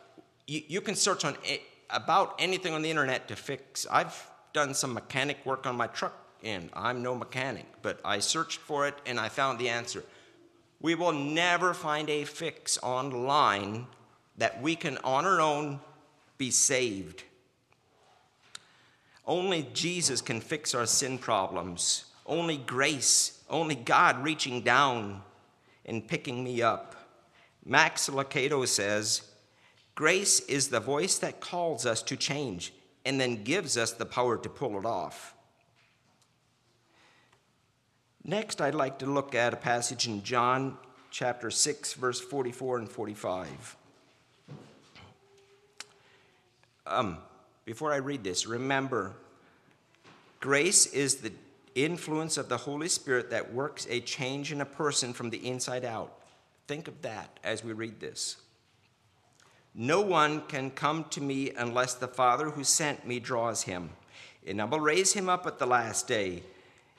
you, 0.51 0.63
you 0.67 0.81
can 0.81 0.97
search 0.97 1.25
on 1.25 1.37
it, 1.45 1.63
about 1.91 2.35
anything 2.39 2.75
on 2.75 2.83
the 2.83 2.91
internet 2.91 3.29
to 3.29 3.37
fix. 3.37 3.87
I've 3.91 4.29
done 4.53 4.75
some 4.75 4.93
mechanic 4.93 5.39
work 5.47 5.65
on 5.65 5.77
my 5.77 5.87
truck, 5.87 6.15
and 6.43 6.71
I'm 6.75 7.03
no 7.03 7.15
mechanic, 7.15 7.67
but 7.83 8.01
I 8.05 8.19
searched 8.19 8.59
for 8.59 8.89
it 8.89 8.95
and 9.07 9.21
I 9.21 9.29
found 9.29 9.59
the 9.59 9.69
answer. 9.69 10.03
We 10.81 10.95
will 10.97 11.13
never 11.13 11.73
find 11.73 12.11
a 12.11 12.25
fix 12.25 12.79
online 12.83 13.87
that 14.39 14.61
we 14.61 14.75
can 14.75 14.99
on 14.99 15.25
our 15.25 15.41
own 15.41 15.81
be 16.37 16.51
saved. 16.51 17.23
Only 19.27 19.69
Jesus 19.73 20.21
can 20.21 20.41
fix 20.41 20.75
our 20.75 20.87
sin 20.87 21.19
problems. 21.19 22.07
Only 22.27 22.57
grace, 22.57 23.43
only 23.49 23.75
God 23.75 24.25
reaching 24.25 24.63
down 24.63 25.23
and 25.85 26.07
picking 26.07 26.43
me 26.43 26.63
up. 26.63 26.97
Max 27.65 28.09
Lucado 28.09 28.67
says, 28.67 29.30
Grace 30.01 30.41
is 30.41 30.69
the 30.69 30.81
voice 30.81 31.19
that 31.19 31.41
calls 31.41 31.85
us 31.85 32.01
to 32.01 32.17
change 32.17 32.73
and 33.05 33.21
then 33.21 33.45
gives 33.45 33.77
us 33.77 33.93
the 33.93 34.07
power 34.07 34.39
to 34.39 34.49
pull 34.49 34.79
it 34.79 34.87
off. 34.87 35.35
Next, 38.25 38.63
I'd 38.63 38.75
like 38.75 39.01
to 39.01 39.05
look 39.05 39.35
at 39.35 39.53
a 39.53 39.59
passage 39.59 40.07
in 40.07 40.23
John 40.23 40.79
chapter 41.11 41.51
6, 41.51 41.93
verse 41.93 42.19
44 42.19 42.79
and 42.79 42.89
45. 42.89 43.77
Um, 46.87 47.19
before 47.67 47.93
I 47.93 47.97
read 47.97 48.25
this, 48.25 48.47
remember 48.47 49.13
grace 50.41 50.87
is 50.87 51.17
the 51.17 51.33
influence 51.75 52.39
of 52.39 52.49
the 52.49 52.57
Holy 52.57 52.89
Spirit 52.89 53.29
that 53.33 53.53
works 53.53 53.87
a 53.91 54.01
change 54.01 54.51
in 54.51 54.63
a 54.63 54.65
person 54.65 55.13
from 55.13 55.29
the 55.29 55.47
inside 55.47 55.85
out. 55.85 56.23
Think 56.69 56.89
of 56.89 57.03
that 57.03 57.39
as 57.45 57.63
we 57.63 57.75
read 57.75 58.01
this. 58.01 58.39
No 59.75 60.01
one 60.01 60.43
can 60.43 60.71
come 60.71 61.05
to 61.11 61.21
me 61.21 61.51
unless 61.51 61.95
the 61.95 62.09
Father 62.09 62.51
who 62.51 62.65
sent 62.65 63.07
me 63.07 63.21
draws 63.21 63.63
him, 63.63 63.91
and 64.47 64.61
I 64.61 64.65
will 64.65 64.81
raise 64.81 65.13
him 65.13 65.29
up 65.29 65.47
at 65.47 65.59
the 65.59 65.67
last 65.67 66.09
day. 66.09 66.43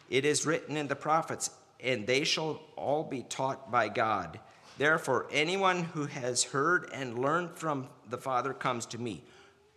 It 0.10 0.23
is 0.23 0.45
written 0.45 0.77
in 0.77 0.88
the 0.88 0.95
prophets, 0.95 1.49
and 1.81 2.07
they 2.07 2.23
shall 2.23 2.62
all 2.77 3.03
be 3.03 3.23
taught 3.23 3.71
by 3.71 3.89
God. 3.89 4.39
Therefore, 4.77 5.27
anyone 5.31 5.84
who 5.84 6.05
has 6.05 6.43
heard 6.43 6.89
and 6.93 7.19
learned 7.19 7.51
from 7.55 7.88
the 8.10 8.17
Father 8.17 8.53
comes 8.53 8.86
to 8.88 8.97
me. 8.97 9.23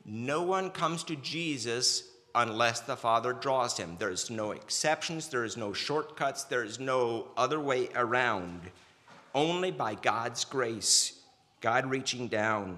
No 0.05 0.43
one 0.43 0.71
comes 0.71 1.03
to 1.05 1.17
Jesus 1.17 2.05
unless 2.35 2.81
the 2.81 2.97
Father 2.97 3.33
draws 3.33 3.77
him. 3.77 3.97
There's 3.99 4.31
no 4.31 4.53
exceptions, 4.53 5.29
there 5.29 5.45
is 5.45 5.57
no 5.57 5.73
shortcuts, 5.73 6.45
there 6.45 6.65
is 6.65 6.79
no 6.79 7.29
other 7.37 7.59
way 7.59 7.89
around. 7.97 8.61
Only 9.35 9.73
by 9.73 9.95
God's 9.97 10.45
grace 10.45 11.24
God 11.65 11.87
reaching 11.87 12.29
down. 12.29 12.77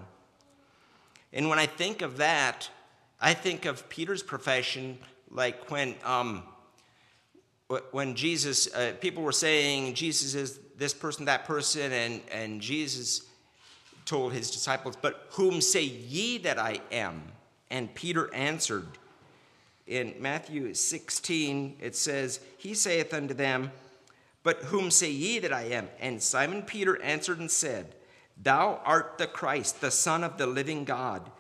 And 1.33 1.49
when 1.49 1.59
I 1.59 1.67
think 1.67 2.03
of 2.03 2.19
that, 2.19 2.71
I 3.21 3.35
think 3.35 3.65
of 3.65 3.89
Peter's 3.89 4.23
profession 4.23 4.99
like 5.29 5.73
when, 5.73 5.97
um, 6.05 6.45
when 7.91 8.15
Jesus, 8.15 8.73
uh, 8.73 8.93
people 9.01 9.25
were 9.25 9.33
saying 9.33 9.95
Jesus 9.95 10.37
is 10.37 10.61
this 10.79 10.95
person, 10.95 11.25
that 11.25 11.47
person, 11.47 11.91
and, 11.91 12.21
and 12.31 12.61
Jesus 12.61 13.23
told 14.05 14.33
his 14.33 14.53
disciples, 14.53 14.95
But 14.95 15.27
whom 15.31 15.61
say 15.61 15.83
ye 15.83 16.39
that 16.39 16.57
I 16.57 16.81
am? 16.93 17.25
And 17.73 17.93
Peter 17.93 18.33
answered, 18.33 18.87
in 19.89 20.15
Matthew 20.21 20.73
16, 20.75 21.79
it 21.81 21.97
says, 21.97 22.39
He 22.57 22.73
saith 22.73 23.13
unto 23.13 23.35
them, 23.35 23.73
But 24.45 24.59
whom 24.59 24.93
say 24.93 25.11
ye 25.11 25.41
that 25.41 25.53
I 25.53 25.63
am? 25.63 25.89
And 25.99 26.23
Simon 26.23 26.63
Peter 26.63 27.03
answered 27.03 27.41
and 27.41 27.51
said, 27.51 27.96
Thou 28.37 28.81
art 28.85 29.19
the 29.19 29.27
Christ, 29.27 29.81
the 29.81 29.91
Son 29.91 30.23
of 30.23 30.39
the 30.39 30.47
living 30.47 30.85
God. 30.85 31.31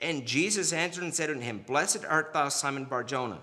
And 0.00 0.26
Jesus 0.26 0.72
answered 0.72 1.04
and 1.04 1.14
said 1.14 1.30
unto 1.30 1.42
him, 1.42 1.64
Blessed 1.66 2.04
art 2.04 2.32
thou, 2.32 2.48
Simon 2.48 2.84
Barjona, 2.84 3.38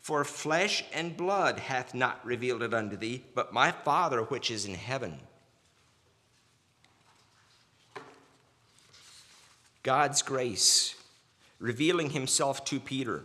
for 0.00 0.24
flesh 0.24 0.84
and 0.92 1.16
blood 1.16 1.58
hath 1.58 1.94
not 1.94 2.24
revealed 2.24 2.62
it 2.62 2.74
unto 2.74 2.96
thee, 2.96 3.24
but 3.34 3.52
my 3.52 3.70
Father 3.72 4.22
which 4.22 4.50
is 4.50 4.66
in 4.66 4.74
heaven. 4.74 5.20
God's 9.82 10.20
grace, 10.22 10.96
revealing 11.58 12.10
himself 12.10 12.64
to 12.66 12.80
Peter. 12.80 13.22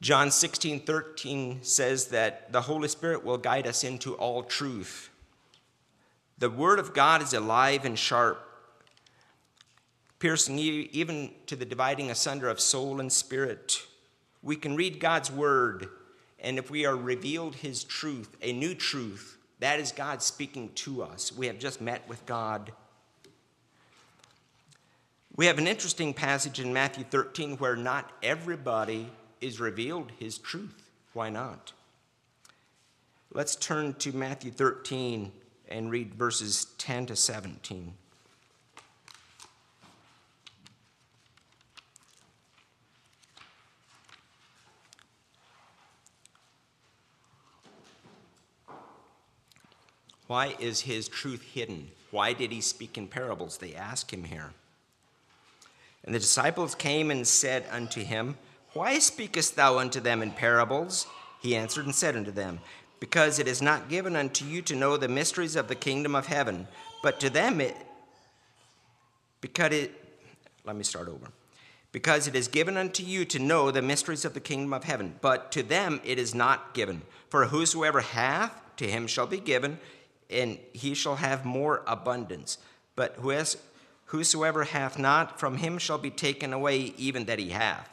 John 0.00 0.30
16, 0.30 0.80
13 0.80 1.60
says 1.62 2.08
that 2.08 2.52
the 2.52 2.62
Holy 2.62 2.88
Spirit 2.88 3.24
will 3.24 3.38
guide 3.38 3.66
us 3.66 3.84
into 3.84 4.14
all 4.14 4.42
truth. 4.42 5.10
The 6.42 6.50
Word 6.50 6.80
of 6.80 6.92
God 6.92 7.22
is 7.22 7.34
alive 7.34 7.84
and 7.84 7.96
sharp, 7.96 8.44
piercing 10.18 10.58
even 10.58 11.30
to 11.46 11.54
the 11.54 11.64
dividing 11.64 12.10
asunder 12.10 12.48
of 12.48 12.58
soul 12.58 12.98
and 12.98 13.12
spirit. 13.12 13.86
We 14.42 14.56
can 14.56 14.74
read 14.74 14.98
God's 14.98 15.30
Word, 15.30 15.88
and 16.40 16.58
if 16.58 16.68
we 16.68 16.84
are 16.84 16.96
revealed 16.96 17.54
His 17.54 17.84
truth, 17.84 18.36
a 18.42 18.52
new 18.52 18.74
truth, 18.74 19.38
that 19.60 19.78
is 19.78 19.92
God 19.92 20.20
speaking 20.20 20.70
to 20.74 21.04
us. 21.04 21.32
We 21.32 21.46
have 21.46 21.60
just 21.60 21.80
met 21.80 22.08
with 22.08 22.26
God. 22.26 22.72
We 25.36 25.46
have 25.46 25.58
an 25.58 25.68
interesting 25.68 26.12
passage 26.12 26.58
in 26.58 26.72
Matthew 26.72 27.04
13 27.04 27.56
where 27.58 27.76
not 27.76 28.10
everybody 28.20 29.06
is 29.40 29.60
revealed 29.60 30.10
His 30.18 30.38
truth. 30.38 30.90
Why 31.12 31.30
not? 31.30 31.72
Let's 33.32 33.54
turn 33.54 33.94
to 33.94 34.12
Matthew 34.12 34.50
13 34.50 35.30
and 35.72 35.90
read 35.90 36.14
verses 36.14 36.66
10 36.78 37.06
to 37.06 37.16
17. 37.16 37.94
Why 50.26 50.54
is 50.58 50.80
his 50.80 51.08
truth 51.08 51.42
hidden? 51.42 51.90
Why 52.10 52.32
did 52.32 52.52
he 52.52 52.60
speak 52.60 52.96
in 52.96 53.06
parables? 53.06 53.58
They 53.58 53.74
ask 53.74 54.12
him 54.12 54.24
here. 54.24 54.52
And 56.04 56.14
the 56.14 56.18
disciples 56.18 56.74
came 56.74 57.10
and 57.10 57.26
said 57.26 57.66
unto 57.70 58.02
him, 58.02 58.36
Why 58.72 58.98
speakest 58.98 59.56
thou 59.56 59.78
unto 59.78 60.00
them 60.00 60.22
in 60.22 60.30
parables? 60.30 61.06
He 61.42 61.56
answered 61.56 61.84
and 61.84 61.94
said 61.94 62.16
unto 62.16 62.30
them, 62.30 62.60
because 63.02 63.40
it 63.40 63.48
is 63.48 63.60
not 63.60 63.88
given 63.88 64.14
unto 64.14 64.44
you 64.44 64.62
to 64.62 64.76
know 64.76 64.96
the 64.96 65.08
mysteries 65.08 65.56
of 65.56 65.66
the 65.66 65.74
kingdom 65.74 66.14
of 66.14 66.26
heaven, 66.26 66.68
but 67.02 67.18
to 67.18 67.28
them 67.28 67.60
it, 67.60 67.76
because 69.40 69.72
it, 69.72 69.90
let 70.64 70.76
me 70.76 70.84
start 70.84 71.08
over. 71.08 71.26
Because 71.90 72.28
it 72.28 72.36
is 72.36 72.46
given 72.46 72.76
unto 72.76 73.02
you 73.02 73.24
to 73.24 73.40
know 73.40 73.72
the 73.72 73.82
mysteries 73.82 74.24
of 74.24 74.34
the 74.34 74.40
kingdom 74.40 74.72
of 74.72 74.84
heaven, 74.84 75.16
but 75.20 75.50
to 75.50 75.64
them 75.64 76.00
it 76.04 76.16
is 76.16 76.32
not 76.32 76.74
given. 76.74 77.02
For 77.28 77.46
whosoever 77.46 78.02
hath, 78.02 78.52
to 78.76 78.86
him 78.86 79.08
shall 79.08 79.26
be 79.26 79.40
given, 79.40 79.80
and 80.30 80.60
he 80.72 80.94
shall 80.94 81.16
have 81.16 81.44
more 81.44 81.82
abundance. 81.88 82.58
But 82.94 83.16
whosoever 84.06 84.62
hath 84.62 84.96
not, 84.96 85.40
from 85.40 85.56
him 85.56 85.78
shall 85.78 85.98
be 85.98 86.10
taken 86.10 86.52
away 86.52 86.94
even 86.96 87.24
that 87.24 87.40
he 87.40 87.50
hath. 87.50 87.88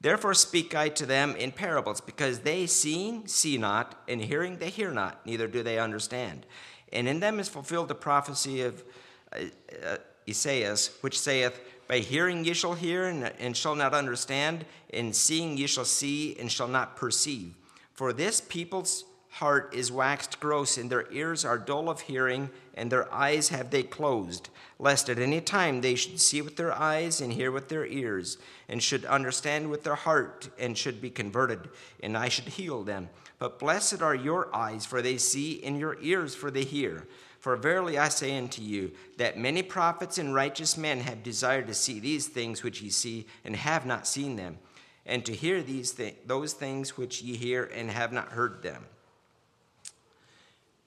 Therefore 0.00 0.34
speak 0.34 0.74
I 0.74 0.88
to 0.90 1.06
them 1.06 1.34
in 1.36 1.52
parables, 1.52 2.00
because 2.00 2.40
they 2.40 2.66
seeing 2.66 3.26
see 3.26 3.58
not, 3.58 4.02
and 4.08 4.20
hearing 4.20 4.58
they 4.58 4.70
hear 4.70 4.90
not, 4.90 5.24
neither 5.24 5.48
do 5.48 5.62
they 5.62 5.78
understand. 5.78 6.46
And 6.92 7.08
in 7.08 7.20
them 7.20 7.40
is 7.40 7.48
fulfilled 7.48 7.88
the 7.88 7.94
prophecy 7.94 8.62
of 8.62 8.84
uh, 9.32 9.40
uh, 9.84 9.96
Esaias, 10.28 10.90
which 11.00 11.18
saith, 11.18 11.60
By 11.88 11.98
hearing 11.98 12.44
ye 12.44 12.52
shall 12.52 12.74
hear, 12.74 13.06
and 13.06 13.56
shall 13.56 13.74
not 13.74 13.94
understand, 13.94 14.66
and 14.92 15.14
seeing 15.14 15.56
ye 15.56 15.66
shall 15.66 15.84
see, 15.84 16.36
and 16.38 16.50
shall 16.52 16.68
not 16.68 16.96
perceive. 16.96 17.54
For 17.94 18.12
this 18.12 18.40
people's 18.40 19.04
heart 19.30 19.74
is 19.74 19.90
waxed 19.90 20.40
gross, 20.40 20.76
and 20.76 20.90
their 20.90 21.10
ears 21.12 21.44
are 21.44 21.58
dull 21.58 21.88
of 21.88 22.02
hearing, 22.02 22.50
and 22.76 22.92
their 22.92 23.12
eyes 23.12 23.48
have 23.48 23.70
they 23.70 23.82
closed, 23.82 24.50
lest 24.78 25.08
at 25.08 25.18
any 25.18 25.40
time 25.40 25.80
they 25.80 25.94
should 25.94 26.20
see 26.20 26.42
with 26.42 26.56
their 26.56 26.72
eyes 26.72 27.20
and 27.20 27.32
hear 27.32 27.50
with 27.50 27.68
their 27.68 27.86
ears, 27.86 28.36
and 28.68 28.82
should 28.82 29.04
understand 29.06 29.70
with 29.70 29.82
their 29.82 29.94
heart, 29.94 30.50
and 30.58 30.76
should 30.76 31.00
be 31.00 31.10
converted, 31.10 31.68
and 32.02 32.16
I 32.16 32.28
should 32.28 32.48
heal 32.48 32.82
them. 32.82 33.08
But 33.38 33.58
blessed 33.58 34.02
are 34.02 34.14
your 34.14 34.54
eyes, 34.54 34.84
for 34.84 35.00
they 35.00 35.16
see, 35.16 35.62
and 35.64 35.78
your 35.78 35.96
ears, 36.00 36.34
for 36.34 36.50
they 36.50 36.64
hear. 36.64 37.06
For 37.38 37.56
verily 37.56 37.96
I 37.98 38.08
say 38.08 38.36
unto 38.36 38.60
you, 38.60 38.92
that 39.18 39.38
many 39.38 39.62
prophets 39.62 40.18
and 40.18 40.34
righteous 40.34 40.76
men 40.76 41.00
have 41.00 41.22
desired 41.22 41.66
to 41.68 41.74
see 41.74 42.00
these 42.00 42.26
things 42.26 42.62
which 42.62 42.82
ye 42.82 42.90
see, 42.90 43.26
and 43.44 43.56
have 43.56 43.86
not 43.86 44.06
seen 44.06 44.36
them, 44.36 44.58
and 45.06 45.24
to 45.24 45.32
hear 45.32 45.62
these 45.62 45.92
th- 45.92 46.16
those 46.26 46.52
things 46.52 46.96
which 46.96 47.22
ye 47.22 47.36
hear, 47.36 47.64
and 47.64 47.90
have 47.90 48.12
not 48.12 48.32
heard 48.32 48.62
them. 48.62 48.84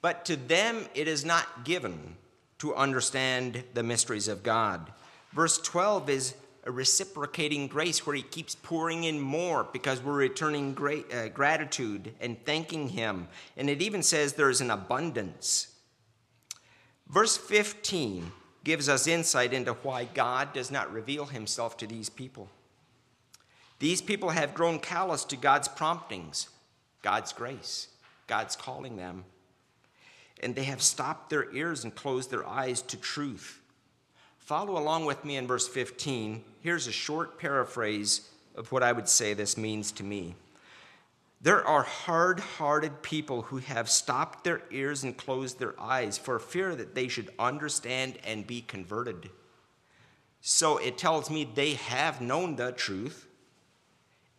But 0.01 0.25
to 0.25 0.35
them 0.35 0.85
it 0.95 1.07
is 1.07 1.25
not 1.25 1.65
given 1.65 2.15
to 2.59 2.75
understand 2.75 3.63
the 3.73 3.83
mysteries 3.83 4.27
of 4.27 4.43
God. 4.43 4.91
Verse 5.33 5.57
12 5.59 6.09
is 6.09 6.35
a 6.65 6.71
reciprocating 6.71 7.67
grace 7.67 8.05
where 8.05 8.15
he 8.15 8.21
keeps 8.21 8.55
pouring 8.55 9.05
in 9.05 9.19
more 9.19 9.65
because 9.71 10.03
we're 10.03 10.13
returning 10.13 10.73
great, 10.73 11.11
uh, 11.13 11.29
gratitude 11.29 12.13
and 12.19 12.43
thanking 12.45 12.89
him. 12.89 13.27
And 13.57 13.69
it 13.69 13.81
even 13.81 14.03
says 14.03 14.33
there's 14.33 14.61
an 14.61 14.71
abundance. 14.71 15.67
Verse 17.07 17.37
15 17.37 18.31
gives 18.63 18.89
us 18.89 19.07
insight 19.07 19.53
into 19.53 19.73
why 19.73 20.05
God 20.05 20.53
does 20.53 20.69
not 20.69 20.91
reveal 20.91 21.25
himself 21.25 21.77
to 21.77 21.87
these 21.87 22.09
people. 22.09 22.49
These 23.79 24.01
people 24.01 24.29
have 24.29 24.53
grown 24.53 24.79
callous 24.79 25.23
to 25.25 25.37
God's 25.37 25.69
promptings, 25.69 26.49
God's 27.01 27.31
grace, 27.31 27.87
God's 28.27 28.57
calling 28.57 28.97
them 28.97 29.23
and 30.41 30.55
they 30.55 30.63
have 30.63 30.81
stopped 30.81 31.29
their 31.29 31.51
ears 31.53 31.83
and 31.83 31.93
closed 31.93 32.31
their 32.31 32.47
eyes 32.47 32.81
to 32.83 32.97
truth. 32.97 33.61
Follow 34.37 34.77
along 34.77 35.05
with 35.05 35.23
me 35.23 35.37
in 35.37 35.47
verse 35.47 35.67
15. 35.67 36.43
Here's 36.61 36.87
a 36.87 36.91
short 36.91 37.37
paraphrase 37.37 38.29
of 38.55 38.71
what 38.71 38.83
I 38.83 38.91
would 38.91 39.07
say 39.07 39.33
this 39.33 39.57
means 39.57 39.91
to 39.93 40.03
me. 40.03 40.35
There 41.41 41.65
are 41.65 41.83
hard 41.83 42.39
hearted 42.39 43.01
people 43.01 43.43
who 43.43 43.57
have 43.57 43.89
stopped 43.89 44.43
their 44.43 44.61
ears 44.71 45.03
and 45.03 45.15
closed 45.15 45.57
their 45.57 45.79
eyes 45.79 46.17
for 46.17 46.37
fear 46.37 46.75
that 46.75 46.95
they 46.95 47.07
should 47.07 47.29
understand 47.39 48.17
and 48.25 48.45
be 48.45 48.61
converted. 48.61 49.29
So 50.41 50.77
it 50.77 50.97
tells 50.97 51.29
me 51.29 51.43
they 51.45 51.75
have 51.75 52.19
known 52.19 52.55
the 52.55 52.71
truth. 52.71 53.25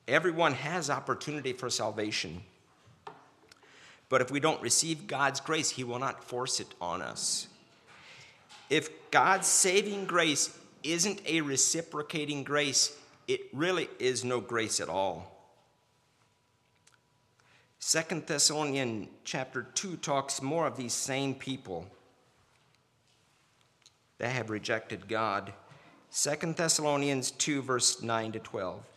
Everyone 0.08 0.52
has 0.52 0.90
opportunity 0.90 1.52
for 1.52 1.70
salvation. 1.70 2.42
But 4.10 4.20
if 4.20 4.30
we 4.30 4.40
don't 4.40 4.60
receive 4.60 5.06
God's 5.06 5.40
grace, 5.40 5.70
He 5.70 5.84
will 5.84 5.98
not 5.98 6.22
force 6.22 6.60
it 6.60 6.68
on 6.80 7.00
us. 7.00 7.46
If 8.68 9.10
God's 9.10 9.46
saving 9.46 10.04
grace 10.04 10.56
isn't 10.82 11.22
a 11.26 11.40
reciprocating 11.40 12.44
grace, 12.44 12.96
it 13.26 13.42
really 13.52 13.88
is 13.98 14.24
no 14.24 14.40
grace 14.40 14.80
at 14.80 14.88
all. 14.88 15.40
Second 17.78 18.26
Thessalonians 18.26 19.08
chapter 19.24 19.62
2 19.62 19.96
talks 19.96 20.42
more 20.42 20.66
of 20.66 20.76
these 20.76 20.92
same 20.92 21.34
people 21.34 21.86
that 24.18 24.30
have 24.30 24.50
rejected 24.50 25.08
God. 25.08 25.52
Second 26.10 26.56
Thessalonians 26.56 27.30
2, 27.30 27.62
verse 27.62 28.02
9 28.02 28.32
to 28.32 28.38
12. 28.40 28.89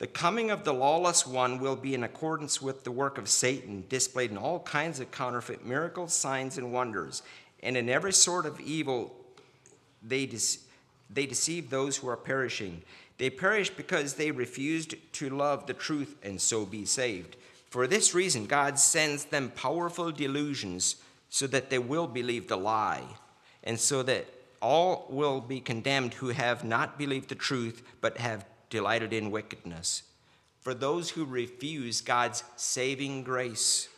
The 0.00 0.06
coming 0.06 0.50
of 0.50 0.64
the 0.64 0.72
lawless 0.72 1.26
one 1.26 1.58
will 1.58 1.76
be 1.76 1.94
in 1.94 2.04
accordance 2.04 2.62
with 2.62 2.84
the 2.84 2.90
work 2.90 3.18
of 3.18 3.28
Satan, 3.28 3.84
displayed 3.90 4.30
in 4.30 4.38
all 4.38 4.60
kinds 4.60 4.98
of 4.98 5.10
counterfeit 5.10 5.66
miracles, 5.66 6.14
signs, 6.14 6.56
and 6.56 6.72
wonders. 6.72 7.22
And 7.62 7.76
in 7.76 7.90
every 7.90 8.14
sort 8.14 8.46
of 8.46 8.58
evil, 8.60 9.14
they, 10.02 10.24
de- 10.24 10.58
they 11.10 11.26
deceive 11.26 11.68
those 11.68 11.98
who 11.98 12.08
are 12.08 12.16
perishing. 12.16 12.80
They 13.18 13.28
perish 13.28 13.68
because 13.68 14.14
they 14.14 14.30
refused 14.30 14.94
to 15.12 15.28
love 15.28 15.66
the 15.66 15.74
truth 15.74 16.16
and 16.22 16.40
so 16.40 16.64
be 16.64 16.86
saved. 16.86 17.36
For 17.68 17.86
this 17.86 18.14
reason, 18.14 18.46
God 18.46 18.78
sends 18.78 19.26
them 19.26 19.52
powerful 19.54 20.10
delusions 20.10 20.96
so 21.28 21.46
that 21.48 21.68
they 21.68 21.78
will 21.78 22.06
believe 22.06 22.48
the 22.48 22.56
lie, 22.56 23.04
and 23.62 23.78
so 23.78 24.02
that 24.04 24.24
all 24.62 25.06
will 25.10 25.42
be 25.42 25.60
condemned 25.60 26.14
who 26.14 26.28
have 26.28 26.64
not 26.64 26.96
believed 26.96 27.28
the 27.28 27.34
truth 27.34 27.82
but 28.00 28.16
have 28.16 28.46
delighted 28.70 29.12
in 29.12 29.30
wickedness. 29.30 30.04
For 30.60 30.74
those 30.74 31.10
who 31.10 31.24
refuse 31.24 32.00
God's 32.00 32.44
saving 32.56 33.24
grace, 33.24 33.88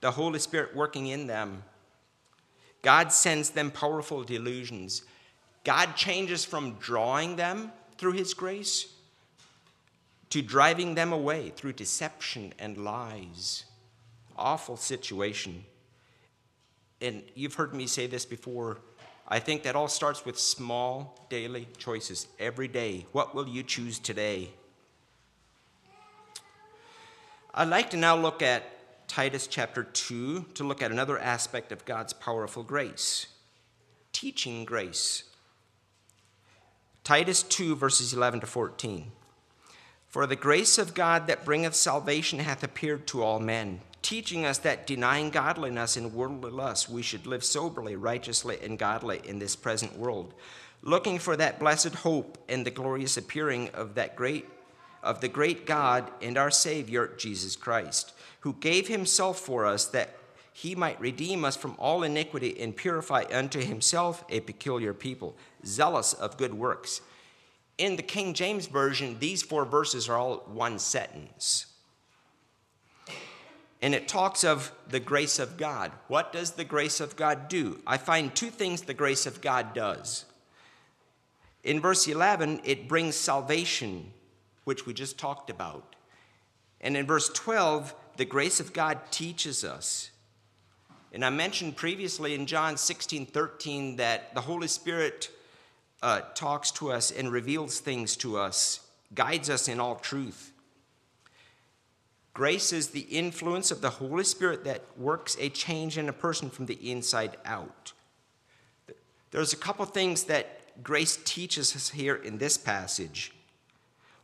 the 0.00 0.10
Holy 0.10 0.38
Spirit 0.38 0.76
working 0.76 1.06
in 1.08 1.26
them. 1.26 1.62
God 2.82 3.12
sends 3.12 3.50
them 3.50 3.70
powerful 3.70 4.22
delusions. 4.24 5.02
God 5.64 5.96
changes 5.96 6.44
from 6.44 6.74
drawing 6.74 7.36
them 7.36 7.72
through 7.98 8.12
His 8.12 8.34
grace 8.34 8.86
to 10.30 10.42
driving 10.42 10.94
them 10.94 11.12
away 11.12 11.50
through 11.50 11.72
deception 11.72 12.52
and 12.58 12.78
lies. 12.78 13.64
Awful 14.36 14.76
situation. 14.76 15.64
And 17.00 17.22
you've 17.34 17.54
heard 17.54 17.74
me 17.74 17.86
say 17.86 18.06
this 18.06 18.24
before. 18.24 18.78
I 19.28 19.38
think 19.38 19.62
that 19.64 19.76
all 19.76 19.88
starts 19.88 20.24
with 20.24 20.38
small 20.38 21.26
daily 21.28 21.68
choices 21.76 22.28
every 22.38 22.66
day. 22.66 23.06
What 23.12 23.34
will 23.34 23.46
you 23.46 23.62
choose 23.62 23.98
today? 23.98 24.50
I'd 27.54 27.68
like 27.68 27.90
to 27.90 27.96
now 27.98 28.16
look 28.16 28.40
at 28.40 29.06
Titus 29.06 29.46
chapter 29.46 29.82
2 29.82 30.46
to 30.54 30.64
look 30.64 30.82
at 30.82 30.90
another 30.90 31.18
aspect 31.18 31.72
of 31.72 31.84
God's 31.84 32.12
powerful 32.12 32.62
grace 32.62 33.26
teaching 34.12 34.64
grace. 34.64 35.24
Titus 37.04 37.44
2, 37.44 37.76
verses 37.76 38.12
11 38.12 38.40
to 38.40 38.46
14. 38.46 39.12
For 40.18 40.26
the 40.26 40.34
grace 40.34 40.78
of 40.78 40.94
God 40.94 41.28
that 41.28 41.44
bringeth 41.44 41.76
salvation 41.76 42.40
hath 42.40 42.64
appeared 42.64 43.06
to 43.06 43.22
all 43.22 43.38
men, 43.38 43.82
teaching 44.02 44.44
us 44.44 44.58
that 44.58 44.84
denying 44.84 45.30
godliness 45.30 45.96
and 45.96 46.12
worldly 46.12 46.50
lust, 46.50 46.90
we 46.90 47.02
should 47.02 47.24
live 47.24 47.44
soberly, 47.44 47.94
righteously, 47.94 48.58
and 48.60 48.76
godly 48.76 49.20
in 49.22 49.38
this 49.38 49.54
present 49.54 49.96
world, 49.96 50.34
looking 50.82 51.20
for 51.20 51.36
that 51.36 51.60
blessed 51.60 51.94
hope 51.94 52.36
and 52.48 52.66
the 52.66 52.72
glorious 52.72 53.16
appearing 53.16 53.68
of 53.74 53.94
that 53.94 54.16
great 54.16 54.48
of 55.04 55.20
the 55.20 55.28
great 55.28 55.66
God 55.66 56.10
and 56.20 56.36
our 56.36 56.50
Savior 56.50 57.12
Jesus 57.16 57.54
Christ, 57.54 58.12
who 58.40 58.54
gave 58.54 58.88
himself 58.88 59.38
for 59.38 59.66
us 59.66 59.84
that 59.84 60.16
he 60.52 60.74
might 60.74 61.00
redeem 61.00 61.44
us 61.44 61.54
from 61.54 61.76
all 61.78 62.02
iniquity 62.02 62.60
and 62.60 62.74
purify 62.76 63.22
unto 63.30 63.60
himself 63.60 64.24
a 64.30 64.40
peculiar 64.40 64.92
people, 64.92 65.36
zealous 65.64 66.12
of 66.12 66.36
good 66.36 66.54
works. 66.54 67.02
In 67.78 67.94
the 67.94 68.02
King 68.02 68.34
James 68.34 68.66
Version, 68.66 69.16
these 69.20 69.42
four 69.42 69.64
verses 69.64 70.08
are 70.08 70.18
all 70.18 70.38
one 70.48 70.78
sentence. 70.80 71.66
And 73.80 73.94
it 73.94 74.08
talks 74.08 74.42
of 74.42 74.72
the 74.88 74.98
grace 74.98 75.38
of 75.38 75.56
God. 75.56 75.92
What 76.08 76.32
does 76.32 76.52
the 76.52 76.64
grace 76.64 77.00
of 77.00 77.14
God 77.14 77.48
do? 77.48 77.80
I 77.86 77.96
find 77.96 78.34
two 78.34 78.50
things 78.50 78.82
the 78.82 78.94
grace 78.94 79.24
of 79.24 79.40
God 79.40 79.72
does. 79.72 80.24
In 81.62 81.80
verse 81.80 82.08
11, 82.08 82.62
it 82.64 82.88
brings 82.88 83.14
salvation, 83.14 84.12
which 84.64 84.84
we 84.84 84.92
just 84.92 85.16
talked 85.16 85.48
about. 85.48 85.94
And 86.80 86.96
in 86.96 87.06
verse 87.06 87.28
12, 87.28 87.94
the 88.16 88.24
grace 88.24 88.58
of 88.58 88.72
God 88.72 88.98
teaches 89.12 89.64
us. 89.64 90.10
And 91.12 91.24
I 91.24 91.30
mentioned 91.30 91.76
previously 91.76 92.34
in 92.34 92.46
John 92.46 92.76
16 92.76 93.26
13 93.26 93.96
that 93.96 94.34
the 94.34 94.40
Holy 94.40 94.68
Spirit 94.68 95.30
uh, 96.02 96.20
talks 96.34 96.70
to 96.72 96.92
us 96.92 97.10
and 97.10 97.32
reveals 97.32 97.80
things 97.80 98.16
to 98.16 98.38
us, 98.38 98.80
guides 99.14 99.50
us 99.50 99.68
in 99.68 99.80
all 99.80 99.96
truth. 99.96 100.52
Grace 102.34 102.72
is 102.72 102.90
the 102.90 103.00
influence 103.00 103.70
of 103.70 103.80
the 103.80 103.90
Holy 103.90 104.22
Spirit 104.22 104.64
that 104.64 104.84
works 104.96 105.36
a 105.40 105.48
change 105.48 105.98
in 105.98 106.08
a 106.08 106.12
person 106.12 106.50
from 106.50 106.66
the 106.66 106.90
inside 106.90 107.36
out. 107.44 107.92
There's 109.32 109.52
a 109.52 109.56
couple 109.56 109.84
things 109.86 110.24
that 110.24 110.82
grace 110.82 111.18
teaches 111.24 111.74
us 111.74 111.90
here 111.90 112.14
in 112.14 112.38
this 112.38 112.56
passage. 112.56 113.32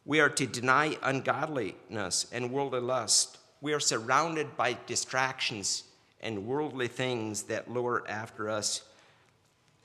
We 0.07 0.21
are 0.21 0.29
to 0.29 0.47
deny 0.47 0.97
ungodliness 1.03 2.27
and 2.31 2.53
worldly 2.53 2.81
lust. 2.81 3.39
We 3.61 3.73
are 3.73 3.81
surrounded 3.81 4.57
by 4.57 4.79
distractions 4.87 5.85
and 6.21 6.47
worldly 6.47 6.89
things 6.89 7.45
that 7.45 7.71
lure 7.71 8.05
after 8.09 8.49
us 8.49 8.83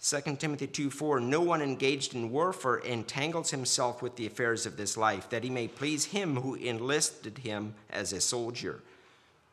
2 0.01 0.21
Timothy 0.37 0.67
2 0.67 0.89
4 0.89 1.19
No 1.19 1.41
one 1.41 1.61
engaged 1.61 2.15
in 2.15 2.31
warfare 2.31 2.77
entangles 2.77 3.51
himself 3.51 4.01
with 4.01 4.15
the 4.15 4.25
affairs 4.25 4.65
of 4.65 4.77
this 4.77 4.95
life, 4.95 5.29
that 5.29 5.43
he 5.43 5.49
may 5.49 5.67
please 5.67 6.05
him 6.05 6.37
who 6.37 6.55
enlisted 6.55 7.39
him 7.39 7.75
as 7.89 8.13
a 8.13 8.21
soldier. 8.21 8.81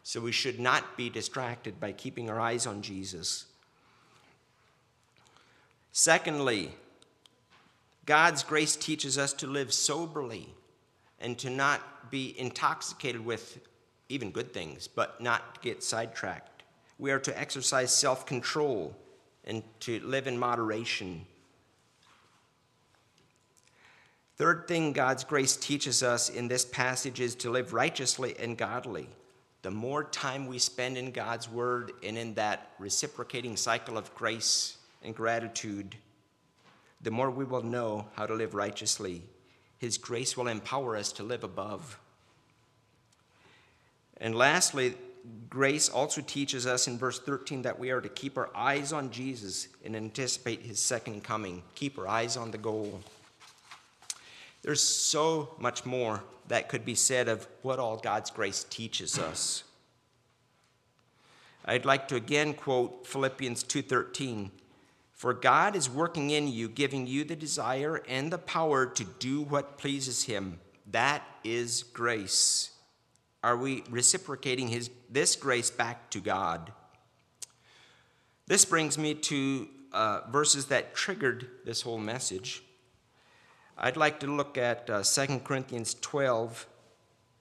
So 0.04 0.20
we 0.20 0.30
should 0.30 0.60
not 0.60 0.96
be 0.96 1.10
distracted 1.10 1.80
by 1.80 1.90
keeping 1.90 2.30
our 2.30 2.38
eyes 2.38 2.64
on 2.64 2.80
Jesus. 2.80 3.46
Secondly, 5.90 6.70
God's 8.04 8.44
grace 8.44 8.76
teaches 8.76 9.18
us 9.18 9.32
to 9.32 9.48
live 9.48 9.72
soberly 9.72 10.54
and 11.18 11.36
to 11.38 11.50
not 11.50 12.08
be 12.08 12.36
intoxicated 12.38 13.24
with 13.24 13.58
even 14.08 14.30
good 14.30 14.52
things, 14.52 14.86
but 14.86 15.20
not 15.20 15.60
get 15.60 15.82
sidetracked. 15.82 16.62
We 17.00 17.10
are 17.10 17.18
to 17.18 17.36
exercise 17.36 17.92
self 17.92 18.26
control 18.26 18.94
and 19.46 19.62
to 19.80 20.00
live 20.00 20.26
in 20.26 20.38
moderation. 20.38 21.24
Third 24.36 24.68
thing 24.68 24.92
God's 24.92 25.24
grace 25.24 25.56
teaches 25.56 26.02
us 26.02 26.28
in 26.28 26.48
this 26.48 26.64
passage 26.64 27.20
is 27.20 27.34
to 27.36 27.50
live 27.50 27.72
righteously 27.72 28.34
and 28.38 28.56
godly. 28.56 29.08
The 29.62 29.70
more 29.70 30.04
time 30.04 30.46
we 30.46 30.58
spend 30.58 30.98
in 30.98 31.10
God's 31.10 31.48
word 31.48 31.92
and 32.02 32.18
in 32.18 32.34
that 32.34 32.72
reciprocating 32.78 33.56
cycle 33.56 33.96
of 33.96 34.14
grace 34.14 34.76
and 35.02 35.14
gratitude, 35.14 35.96
the 37.00 37.10
more 37.10 37.30
we 37.30 37.44
will 37.44 37.62
know 37.62 38.06
how 38.14 38.26
to 38.26 38.34
live 38.34 38.54
righteously. 38.54 39.22
His 39.78 39.96
grace 39.98 40.36
will 40.36 40.48
empower 40.48 40.96
us 40.96 41.12
to 41.12 41.22
live 41.22 41.44
above. 41.44 41.98
And 44.18 44.34
lastly, 44.34 44.94
grace 45.48 45.88
also 45.88 46.20
teaches 46.20 46.66
us 46.66 46.86
in 46.86 46.98
verse 46.98 47.18
13 47.18 47.62
that 47.62 47.78
we 47.78 47.90
are 47.90 48.00
to 48.00 48.08
keep 48.08 48.36
our 48.36 48.50
eyes 48.54 48.92
on 48.92 49.10
Jesus 49.10 49.68
and 49.84 49.96
anticipate 49.96 50.62
his 50.62 50.78
second 50.78 51.24
coming. 51.24 51.62
Keep 51.74 51.98
our 51.98 52.08
eyes 52.08 52.36
on 52.36 52.50
the 52.50 52.58
goal. 52.58 53.00
There's 54.62 54.82
so 54.82 55.54
much 55.58 55.86
more 55.86 56.22
that 56.48 56.68
could 56.68 56.84
be 56.84 56.94
said 56.94 57.28
of 57.28 57.46
what 57.62 57.78
all 57.78 57.96
God's 57.96 58.30
grace 58.30 58.64
teaches 58.64 59.18
us. 59.18 59.64
I'd 61.64 61.84
like 61.84 62.08
to 62.08 62.16
again 62.16 62.54
quote 62.54 63.06
Philippians 63.06 63.62
2:13. 63.64 64.50
For 65.12 65.32
God 65.32 65.74
is 65.74 65.88
working 65.88 66.30
in 66.30 66.48
you, 66.48 66.68
giving 66.68 67.06
you 67.06 67.24
the 67.24 67.36
desire 67.36 68.02
and 68.06 68.30
the 68.30 68.38
power 68.38 68.86
to 68.86 69.04
do 69.04 69.40
what 69.40 69.78
pleases 69.78 70.24
him. 70.24 70.60
That 70.86 71.24
is 71.42 71.82
grace 71.82 72.75
are 73.46 73.56
we 73.56 73.84
reciprocating 73.88 74.66
his, 74.66 74.90
this 75.08 75.36
grace 75.36 75.70
back 75.70 76.10
to 76.10 76.18
God? 76.18 76.72
This 78.48 78.64
brings 78.64 78.98
me 78.98 79.14
to 79.14 79.68
uh, 79.92 80.22
verses 80.28 80.66
that 80.66 80.96
triggered 80.96 81.48
this 81.64 81.82
whole 81.82 81.98
message. 81.98 82.64
I'd 83.78 83.96
like 83.96 84.18
to 84.20 84.26
look 84.26 84.58
at 84.58 84.90
uh, 84.90 85.04
2 85.04 85.38
Corinthians 85.44 85.94
12, 85.94 86.66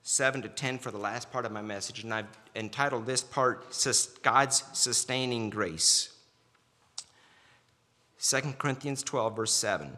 7 0.03 0.43
to 0.43 0.47
10 0.47 0.77
for 0.77 0.91
the 0.91 0.99
last 0.99 1.31
part 1.31 1.43
of 1.43 1.51
my 1.51 1.63
message, 1.63 2.03
and 2.03 2.13
I've 2.13 2.27
entitled 2.55 3.07
this 3.07 3.23
part 3.23 3.65
God's 4.21 4.63
Sustaining 4.73 5.49
Grace. 5.49 6.13
2 8.21 8.41
Corinthians 8.59 9.01
12, 9.01 9.35
verse 9.35 9.53
7. 9.53 9.97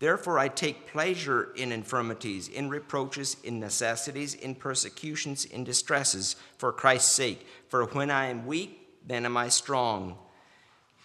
Therefore, 0.00 0.38
I 0.38 0.48
take 0.48 0.90
pleasure 0.90 1.50
in 1.54 1.72
infirmities, 1.72 2.48
in 2.48 2.70
reproaches, 2.70 3.36
in 3.44 3.60
necessities, 3.60 4.34
in 4.34 4.54
persecutions, 4.54 5.44
in 5.44 5.62
distresses, 5.62 6.36
for 6.56 6.72
Christ's 6.72 7.12
sake. 7.12 7.46
For 7.68 7.84
when 7.84 8.10
I 8.10 8.26
am 8.26 8.46
weak, 8.46 8.88
then 9.06 9.26
am 9.26 9.36
I 9.36 9.50
strong. 9.50 10.16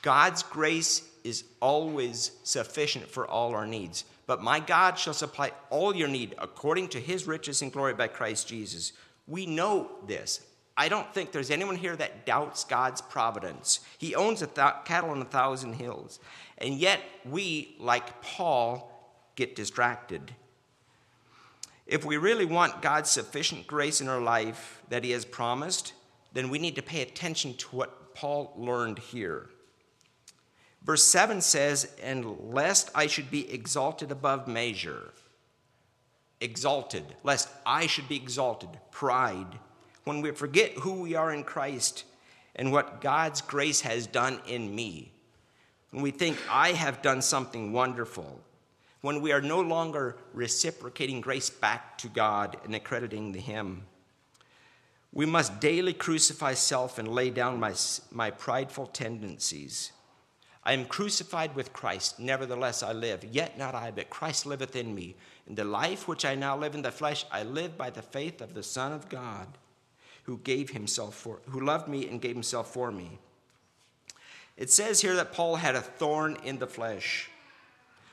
God's 0.01 0.43
grace 0.43 1.03
is 1.25 1.43
always 1.59 2.31
sufficient 2.43 3.09
for 3.09 3.27
all 3.27 3.53
our 3.53 3.67
needs. 3.67 4.05
But 4.27 4.41
my 4.41 4.61
God 4.61 4.97
shall 4.97 5.13
supply 5.13 5.51
all 5.69 5.93
your 5.93 6.07
need 6.07 6.33
according 6.37 6.87
to 6.89 6.99
his 6.99 7.27
riches 7.27 7.61
and 7.61 7.73
glory 7.73 7.95
by 7.95 8.07
Christ 8.07 8.47
Jesus. 8.47 8.93
We 9.27 9.45
know 9.45 9.91
this. 10.07 10.39
I 10.77 10.89
don't 10.89 11.13
think 11.13 11.31
there's 11.31 11.51
anyone 11.51 11.77
here 11.77 11.95
that 11.95 12.25
doubts 12.25 12.65
God's 12.65 13.01
providence. 13.01 13.79
He 13.97 14.13
owns 14.13 14.41
a 14.41 14.47
th- 14.47 14.83
cattle 14.83 15.11
on 15.11 15.21
a 15.21 15.25
thousand 15.25 15.73
hills. 15.73 16.19
And 16.57 16.75
yet, 16.75 17.01
we, 17.23 17.75
like 17.79 18.21
Paul, 18.21 18.91
get 19.35 19.55
distracted. 19.55 20.33
If 21.87 22.03
we 22.03 22.17
really 22.17 22.45
want 22.45 22.81
God's 22.81 23.09
sufficient 23.09 23.67
grace 23.67 24.01
in 24.01 24.09
our 24.09 24.19
life 24.19 24.81
that 24.89 25.03
He 25.03 25.11
has 25.11 25.23
promised, 25.23 25.93
then 26.33 26.49
we 26.49 26.59
need 26.59 26.75
to 26.75 26.81
pay 26.81 27.01
attention 27.01 27.55
to 27.55 27.67
what 27.75 28.13
Paul 28.15 28.53
learned 28.57 28.99
here. 28.99 29.49
Verse 30.83 31.05
7 31.05 31.41
says, 31.41 31.95
And 32.01 32.53
lest 32.53 32.91
I 32.93 33.07
should 33.07 33.31
be 33.31 33.51
exalted 33.51 34.11
above 34.11 34.47
measure. 34.47 35.13
Exalted, 36.41 37.03
lest 37.23 37.49
I 37.65 37.87
should 37.87 38.09
be 38.09 38.17
exalted. 38.17 38.69
Pride. 38.91 39.59
When 40.05 40.21
we 40.21 40.31
forget 40.31 40.71
who 40.73 41.01
we 41.01 41.15
are 41.15 41.33
in 41.33 41.43
Christ 41.43 42.05
and 42.55 42.71
what 42.71 43.01
God's 43.01 43.41
grace 43.41 43.81
has 43.81 44.07
done 44.07 44.39
in 44.47 44.73
me. 44.73 45.11
When 45.91 46.01
we 46.01 46.11
think 46.11 46.37
I 46.49 46.71
have 46.71 47.01
done 47.01 47.21
something 47.21 47.73
wonderful. 47.73 48.41
When 49.01 49.21
we 49.21 49.31
are 49.31 49.41
no 49.41 49.61
longer 49.61 50.17
reciprocating 50.33 51.21
grace 51.21 51.49
back 51.49 51.97
to 51.99 52.07
God 52.07 52.57
and 52.63 52.73
accrediting 52.73 53.31
the 53.31 53.39
Him. 53.39 53.83
We 55.11 55.25
must 55.25 55.59
daily 55.59 55.93
crucify 55.93 56.53
self 56.53 56.99
and 56.99 57.07
lay 57.07 57.29
down 57.29 57.59
my, 57.59 57.73
my 58.11 58.31
prideful 58.31 58.87
tendencies. 58.87 59.91
I 60.63 60.73
am 60.73 60.85
crucified 60.85 61.55
with 61.55 61.71
Christ, 61.71 62.19
nevertheless 62.19 62.83
I 62.83 62.91
live. 62.91 63.23
Yet 63.23 63.57
not 63.57 63.75
I, 63.75 63.91
but 63.91 64.09
Christ 64.09 64.45
liveth 64.45 64.75
in 64.75 64.93
me. 64.93 65.15
In 65.47 65.55
the 65.55 65.63
life 65.63 66.07
which 66.07 66.25
I 66.25 66.35
now 66.35 66.57
live 66.57 66.75
in 66.75 66.81
the 66.81 66.91
flesh, 66.91 67.25
I 67.31 67.43
live 67.43 67.77
by 67.77 67.91
the 67.91 68.01
faith 68.01 68.41
of 68.41 68.55
the 68.55 68.63
Son 68.63 68.91
of 68.91 69.07
God, 69.07 69.47
who 70.25 70.37
gave 70.39 70.71
himself 70.71 71.15
for 71.15 71.39
who 71.49 71.61
loved 71.61 71.87
me 71.87 72.07
and 72.07 72.19
gave 72.19 72.35
himself 72.35 72.73
for 72.73 72.91
me. 72.91 73.19
It 74.57 74.71
says 74.71 75.01
here 75.01 75.15
that 75.15 75.33
Paul 75.33 75.55
had 75.55 75.75
a 75.75 75.81
thorn 75.81 76.37
in 76.43 76.59
the 76.59 76.67
flesh. 76.67 77.29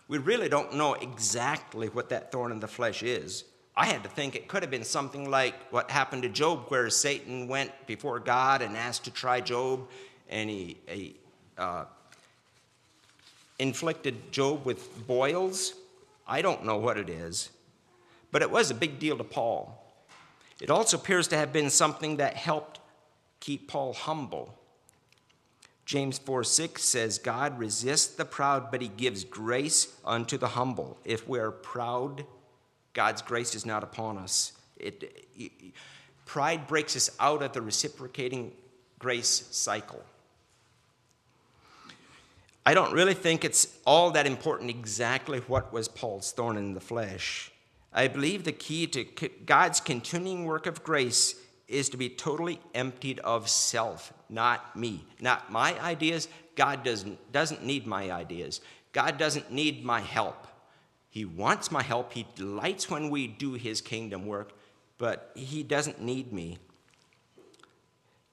We 0.09 0.19
really 0.19 0.49
don't 0.49 0.75
know 0.75 0.95
exactly 0.95 1.89
what 1.89 2.11
that 2.11 2.33
thorn 2.33 2.53
in 2.53 2.61
the 2.61 2.69
flesh 2.69 3.03
is. 3.03 3.45
I 3.75 3.87
had 3.87 4.03
to 4.03 4.09
think 4.11 4.35
it 4.35 4.49
could 4.49 4.63
have 4.63 4.71
been 4.71 4.85
something 4.85 5.31
like 5.31 5.55
what 5.73 5.91
happened 5.91 6.25
to 6.25 6.29
Job, 6.29 6.67
where 6.69 6.91
Satan 6.91 7.49
went 7.49 7.71
before 7.87 8.19
God 8.21 8.61
and 8.61 8.77
asked 8.77 9.05
to 9.05 9.11
try 9.11 9.41
Job, 9.41 9.89
and 10.29 10.51
he, 10.51 10.77
he 10.87 11.17
uh, 11.57 11.85
inflicted 13.59 14.31
Job 14.31 14.67
with 14.67 15.07
boils. 15.07 15.75
I 16.27 16.43
don't 16.43 16.67
know 16.67 16.77
what 16.77 16.99
it 16.99 17.09
is, 17.09 17.49
but 18.31 18.43
it 18.43 18.51
was 18.51 18.71
a 18.71 18.75
big 18.75 18.99
deal 18.99 19.17
to 19.17 19.25
Paul. 19.25 19.82
It 20.63 20.71
also 20.71 20.97
appears 20.97 21.27
to 21.29 21.37
have 21.37 21.53
been 21.53 21.71
something 21.71 22.19
that 22.19 22.37
helped 22.37 22.79
keep 23.41 23.67
Paul 23.67 23.95
humble. 23.95 24.57
James 25.85 26.19
4 26.19 26.45
6 26.45 26.81
says, 26.81 27.19
God 27.19 27.59
resists 27.59 28.15
the 28.15 28.25
proud, 28.25 28.71
but 28.71 28.81
he 28.81 28.87
gives 28.87 29.25
grace 29.25 29.93
unto 30.05 30.39
the 30.39 30.47
humble. 30.47 30.99
If 31.05 31.29
we 31.29 31.41
are 31.41 31.51
proud, 31.51 32.25
God's 32.93 33.23
grace 33.23 33.57
is 33.57 33.67
not 33.67 33.83
upon 33.83 34.19
us. 34.19 34.53
It, 34.77 35.27
it, 35.37 35.51
pride 36.27 36.69
breaks 36.69 36.95
us 36.95 37.11
out 37.19 37.43
of 37.43 37.53
the 37.53 37.61
reciprocating 37.61 38.53
grace 39.01 39.49
cycle. 39.51 40.05
I 42.65 42.75
don't 42.75 42.93
really 42.93 43.15
think 43.15 43.45
it's 43.45 43.67
all 43.85 44.13
that 44.13 44.29
important 44.29 44.71
exactly 44.71 45.41
what 45.41 45.73
was 45.73 45.89
Paul's 45.89 46.31
thorn 46.31 46.57
in 46.57 46.75
the 46.75 46.81
flesh. 46.81 47.52
I 47.95 48.09
believe 48.09 48.45
the 48.45 48.53
key 48.53 48.87
to 48.89 49.05
God's 49.45 49.81
continuing 49.81 50.45
work 50.45 50.67
of 50.67 50.83
grace 50.83 51.37
is 51.69 51.89
to 51.91 51.97
be 51.97 52.09
totally 52.09 52.61
emptied 52.75 53.19
of 53.21 53.49
self, 53.49 54.13
not 54.29 54.77
me, 54.77 55.05
not 55.21 55.51
my 55.51 55.79
ideas. 55.81 56.29
God 56.55 56.85
doesn't, 56.85 57.33
doesn't 57.33 57.65
need 57.65 57.87
my 57.87 58.11
ideas. 58.11 58.61
God 58.93 59.19
doesn't 59.19 59.51
need 59.51 59.85
my 59.85 60.01
help. 60.01 60.47
He 61.09 61.25
wants 61.25 61.71
my 61.71 61.83
help. 61.83 62.13
He 62.13 62.27
delights 62.35 62.91
when 62.91 63.11
we 63.11 63.27
do 63.27 63.55
his 63.55 63.81
kingdom 63.81 64.27
work, 64.27 64.53
but 64.99 65.31
he 65.35 65.63
doesn't 65.63 66.01
need 66.01 66.33
me. 66.33 66.59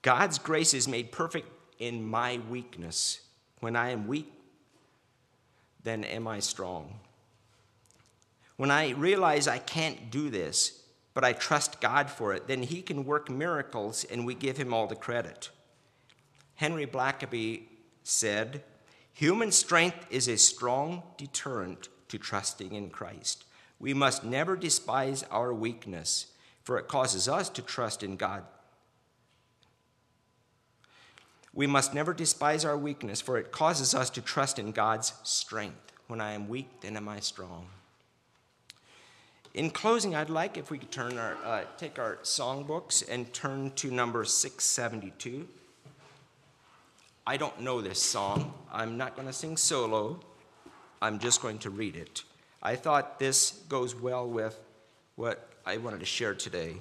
God's 0.01 0.39
grace 0.39 0.73
is 0.73 0.87
made 0.87 1.11
perfect 1.11 1.49
in 1.79 2.07
my 2.09 2.39
weakness. 2.49 3.21
When 3.59 3.75
I 3.75 3.89
am 3.89 4.07
weak, 4.07 4.31
then 5.83 6.03
am 6.05 6.27
I 6.27 6.39
strong. 6.39 6.99
When 8.59 8.71
I 8.71 8.89
realize 8.89 9.47
I 9.47 9.59
can't 9.59 10.11
do 10.11 10.29
this, 10.29 10.83
but 11.13 11.23
I 11.23 11.31
trust 11.31 11.79
God 11.79 12.09
for 12.09 12.33
it, 12.33 12.47
then 12.47 12.63
He 12.63 12.81
can 12.81 13.05
work 13.05 13.29
miracles 13.29 14.03
and 14.11 14.25
we 14.25 14.35
give 14.35 14.57
Him 14.57 14.73
all 14.73 14.85
the 14.85 14.95
credit. 14.95 15.49
Henry 16.55 16.85
Blackaby 16.85 17.63
said, 18.03 18.63
Human 19.13 19.53
strength 19.53 20.05
is 20.09 20.27
a 20.27 20.37
strong 20.37 21.03
deterrent 21.17 21.87
to 22.09 22.17
trusting 22.17 22.73
in 22.73 22.89
Christ. 22.89 23.45
We 23.79 23.93
must 23.93 24.23
never 24.25 24.57
despise 24.57 25.23
our 25.31 25.53
weakness, 25.53 26.27
for 26.63 26.77
it 26.77 26.89
causes 26.89 27.29
us 27.29 27.49
to 27.51 27.61
trust 27.61 28.03
in 28.03 28.17
God 28.17 28.43
we 31.53 31.67
must 31.67 31.93
never 31.93 32.13
despise 32.13 32.63
our 32.63 32.77
weakness, 32.77 33.21
for 33.21 33.37
it 33.37 33.51
causes 33.51 33.95
us 33.95 34.09
to 34.11 34.21
trust 34.21 34.59
in 34.59 34.71
God's 34.71 35.13
strength. 35.23 35.91
When 36.07 36.21
I 36.21 36.33
am 36.33 36.47
weak, 36.47 36.81
then 36.81 36.95
am 36.95 37.09
I 37.09 37.19
strong. 37.19 37.67
In 39.59 39.69
closing, 39.69 40.15
I'd 40.15 40.29
like 40.29 40.55
if 40.55 40.71
we 40.71 40.77
could 40.77 40.89
turn 40.89 41.17
our, 41.17 41.35
uh, 41.43 41.63
take 41.77 41.99
our 41.99 42.15
songbooks 42.23 43.03
and 43.09 43.33
turn 43.33 43.71
to 43.71 43.91
number 43.91 44.23
672. 44.23 45.45
I 47.27 47.35
don't 47.35 47.59
know 47.59 47.81
this 47.81 48.01
song. 48.01 48.53
I'm 48.71 48.95
not 48.95 49.17
going 49.17 49.27
to 49.27 49.33
sing 49.33 49.57
solo. 49.57 50.21
I'm 51.01 51.19
just 51.19 51.41
going 51.41 51.59
to 51.59 51.71
read 51.71 51.97
it. 51.97 52.23
I 52.63 52.77
thought 52.77 53.19
this 53.19 53.61
goes 53.67 53.93
well 53.93 54.29
with 54.29 54.57
what 55.17 55.49
I 55.65 55.75
wanted 55.75 55.99
to 55.99 56.05
share 56.05 56.35
today. 56.35 56.75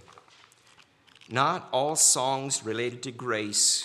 Not 1.29 1.69
all 1.73 1.97
songs 1.97 2.65
related 2.65 3.03
to 3.03 3.11
grace 3.11 3.85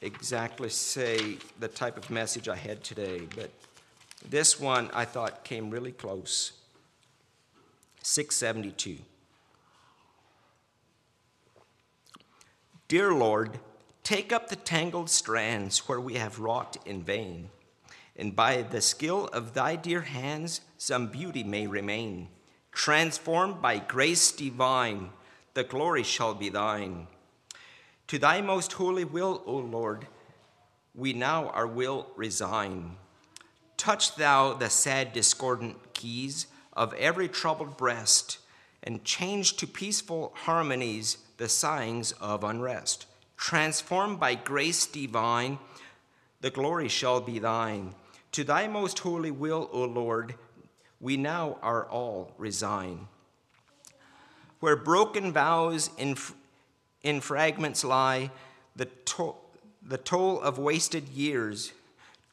exactly 0.00 0.70
say 0.70 1.38
the 1.60 1.68
type 1.68 1.96
of 1.96 2.10
message 2.10 2.48
I 2.48 2.56
had 2.56 2.82
today, 2.82 3.28
but 3.36 3.48
this 4.28 4.58
one 4.58 4.90
I 4.92 5.04
thought 5.04 5.44
came 5.44 5.70
really 5.70 5.92
close. 5.92 6.54
672. 8.10 8.98
Dear 12.88 13.12
Lord, 13.12 13.60
take 14.02 14.32
up 14.32 14.48
the 14.48 14.56
tangled 14.56 15.08
strands 15.08 15.88
where 15.88 16.00
we 16.00 16.14
have 16.14 16.40
wrought 16.40 16.76
in 16.84 17.04
vain, 17.04 17.50
and 18.16 18.34
by 18.34 18.62
the 18.62 18.80
skill 18.80 19.26
of 19.26 19.54
thy 19.54 19.76
dear 19.76 20.00
hands 20.00 20.60
some 20.76 21.06
beauty 21.06 21.44
may 21.44 21.68
remain. 21.68 22.26
Transformed 22.72 23.62
by 23.62 23.78
grace 23.78 24.32
divine, 24.32 25.10
the 25.54 25.62
glory 25.62 26.02
shall 26.02 26.34
be 26.34 26.48
thine. 26.48 27.06
To 28.08 28.18
thy 28.18 28.40
most 28.40 28.72
holy 28.72 29.04
will, 29.04 29.40
O 29.46 29.54
Lord, 29.54 30.08
we 30.96 31.12
now 31.12 31.50
our 31.50 31.68
will 31.68 32.08
resign. 32.16 32.96
Touch 33.76 34.16
thou 34.16 34.54
the 34.54 34.68
sad, 34.68 35.12
discordant 35.12 35.94
keys 35.94 36.48
of 36.80 36.94
every 36.94 37.28
troubled 37.28 37.76
breast, 37.76 38.38
and 38.82 39.04
change 39.04 39.58
to 39.58 39.66
peaceful 39.66 40.32
harmonies 40.34 41.18
the 41.36 41.46
sighings 41.46 42.12
of 42.12 42.42
unrest. 42.42 43.04
Transformed 43.36 44.18
by 44.18 44.34
grace 44.34 44.86
divine, 44.86 45.58
the 46.40 46.48
glory 46.48 46.88
shall 46.88 47.20
be 47.20 47.38
thine. 47.38 47.94
To 48.32 48.44
thy 48.44 48.66
most 48.66 48.98
holy 49.00 49.30
will, 49.30 49.68
O 49.74 49.84
Lord, 49.84 50.36
we 51.00 51.18
now 51.18 51.58
are 51.60 51.84
all 51.84 52.32
resign. 52.38 53.08
Where 54.60 54.74
broken 54.74 55.34
vows 55.34 55.90
in 55.98 56.16
in 57.02 57.20
fragments 57.20 57.84
lie 57.84 58.30
the, 58.74 58.86
to- 58.86 59.34
the 59.82 59.98
toll 59.98 60.40
of 60.40 60.58
wasted 60.58 61.10
years. 61.10 61.72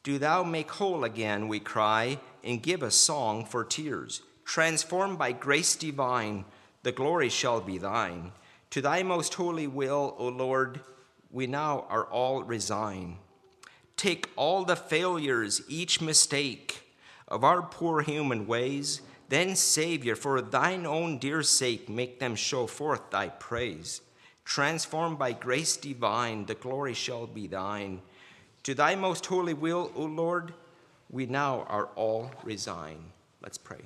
Do 0.02 0.16
thou 0.18 0.42
make 0.42 0.70
whole 0.70 1.04
again, 1.04 1.48
we 1.48 1.60
cry, 1.60 2.18
and 2.42 2.62
give 2.62 2.82
a 2.82 2.90
song 2.90 3.44
for 3.44 3.62
tears. 3.62 4.22
Transformed 4.48 5.18
by 5.18 5.32
grace 5.32 5.76
divine, 5.76 6.46
the 6.82 6.90
glory 6.90 7.28
shall 7.28 7.60
be 7.60 7.76
thine. 7.76 8.32
To 8.70 8.80
thy 8.80 9.02
most 9.02 9.34
holy 9.34 9.66
will, 9.66 10.14
O 10.16 10.28
Lord, 10.28 10.80
we 11.30 11.46
now 11.46 11.84
are 11.90 12.06
all 12.06 12.42
resign. 12.42 13.18
Take 13.98 14.30
all 14.36 14.64
the 14.64 14.74
failures, 14.74 15.60
each 15.68 16.00
mistake 16.00 16.82
of 17.28 17.44
our 17.44 17.60
poor 17.60 18.00
human 18.00 18.46
ways, 18.46 19.02
then, 19.28 19.54
Savior, 19.54 20.16
for 20.16 20.40
thine 20.40 20.86
own 20.86 21.18
dear 21.18 21.42
sake, 21.42 21.90
make 21.90 22.18
them 22.18 22.34
show 22.34 22.66
forth 22.66 23.10
thy 23.10 23.28
praise. 23.28 24.00
Transformed 24.46 25.18
by 25.18 25.32
grace 25.32 25.76
divine, 25.76 26.46
the 26.46 26.54
glory 26.54 26.94
shall 26.94 27.26
be 27.26 27.48
thine. 27.48 28.00
To 28.62 28.74
thy 28.74 28.94
most 28.94 29.26
holy 29.26 29.52
will, 29.52 29.92
O 29.94 30.04
Lord, 30.04 30.54
we 31.10 31.26
now 31.26 31.66
are 31.68 31.90
all 31.96 32.30
resigned. 32.44 33.10
Let's 33.42 33.58
pray. 33.58 33.82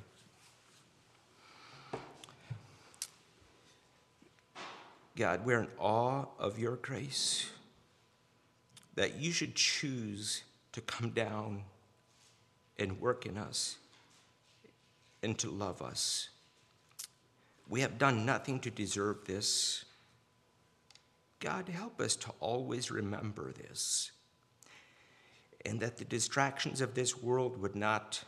God, 5.16 5.44
we're 5.44 5.60
in 5.60 5.68
awe 5.78 6.24
of 6.38 6.58
your 6.58 6.76
grace 6.76 7.50
that 8.94 9.16
you 9.16 9.32
should 9.32 9.54
choose 9.54 10.42
to 10.72 10.80
come 10.80 11.10
down 11.10 11.64
and 12.78 13.00
work 13.00 13.26
in 13.26 13.36
us 13.36 13.76
and 15.22 15.38
to 15.38 15.50
love 15.50 15.82
us. 15.82 16.28
We 17.68 17.82
have 17.82 17.98
done 17.98 18.24
nothing 18.24 18.58
to 18.60 18.70
deserve 18.70 19.24
this. 19.26 19.84
God, 21.40 21.68
help 21.68 22.00
us 22.00 22.16
to 22.16 22.30
always 22.40 22.90
remember 22.90 23.52
this, 23.52 24.12
and 25.64 25.80
that 25.80 25.96
the 25.96 26.04
distractions 26.04 26.80
of 26.80 26.94
this 26.94 27.20
world 27.20 27.60
would 27.60 27.76
not 27.76 28.24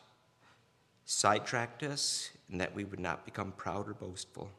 sidetrack 1.05 1.83
us, 1.83 2.31
and 2.51 2.61
that 2.61 2.75
we 2.75 2.85
would 2.85 3.01
not 3.01 3.25
become 3.25 3.53
proud 3.53 3.89
or 3.89 3.95
boastful. 3.95 4.51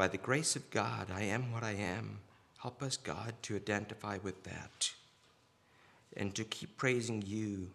By 0.00 0.08
the 0.08 0.16
grace 0.16 0.56
of 0.56 0.70
God, 0.70 1.08
I 1.14 1.24
am 1.24 1.52
what 1.52 1.62
I 1.62 1.72
am. 1.72 2.20
Help 2.62 2.82
us, 2.82 2.96
God, 2.96 3.34
to 3.42 3.56
identify 3.56 4.16
with 4.22 4.44
that 4.44 4.92
and 6.16 6.34
to 6.36 6.44
keep 6.44 6.78
praising 6.78 7.22
you 7.26 7.68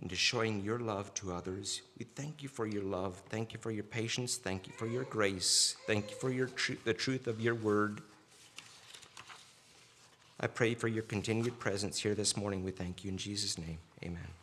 and 0.00 0.08
to 0.08 0.16
showing 0.16 0.64
your 0.64 0.78
love 0.78 1.12
to 1.16 1.34
others. 1.34 1.82
We 1.98 2.06
thank 2.06 2.42
you 2.42 2.48
for 2.48 2.66
your 2.66 2.84
love. 2.84 3.20
Thank 3.28 3.52
you 3.52 3.58
for 3.58 3.70
your 3.70 3.84
patience. 3.84 4.38
Thank 4.38 4.66
you 4.66 4.72
for 4.78 4.86
your 4.86 5.04
grace. 5.04 5.76
Thank 5.86 6.10
you 6.10 6.16
for 6.16 6.30
your 6.30 6.46
tr- 6.46 6.80
the 6.86 6.94
truth 6.94 7.26
of 7.26 7.38
your 7.38 7.54
word. 7.54 8.00
I 10.40 10.46
pray 10.46 10.72
for 10.72 10.88
your 10.88 11.02
continued 11.02 11.58
presence 11.58 11.98
here 11.98 12.14
this 12.14 12.34
morning. 12.34 12.64
We 12.64 12.70
thank 12.70 13.04
you 13.04 13.10
in 13.10 13.18
Jesus' 13.18 13.58
name. 13.58 13.80
Amen. 14.02 14.39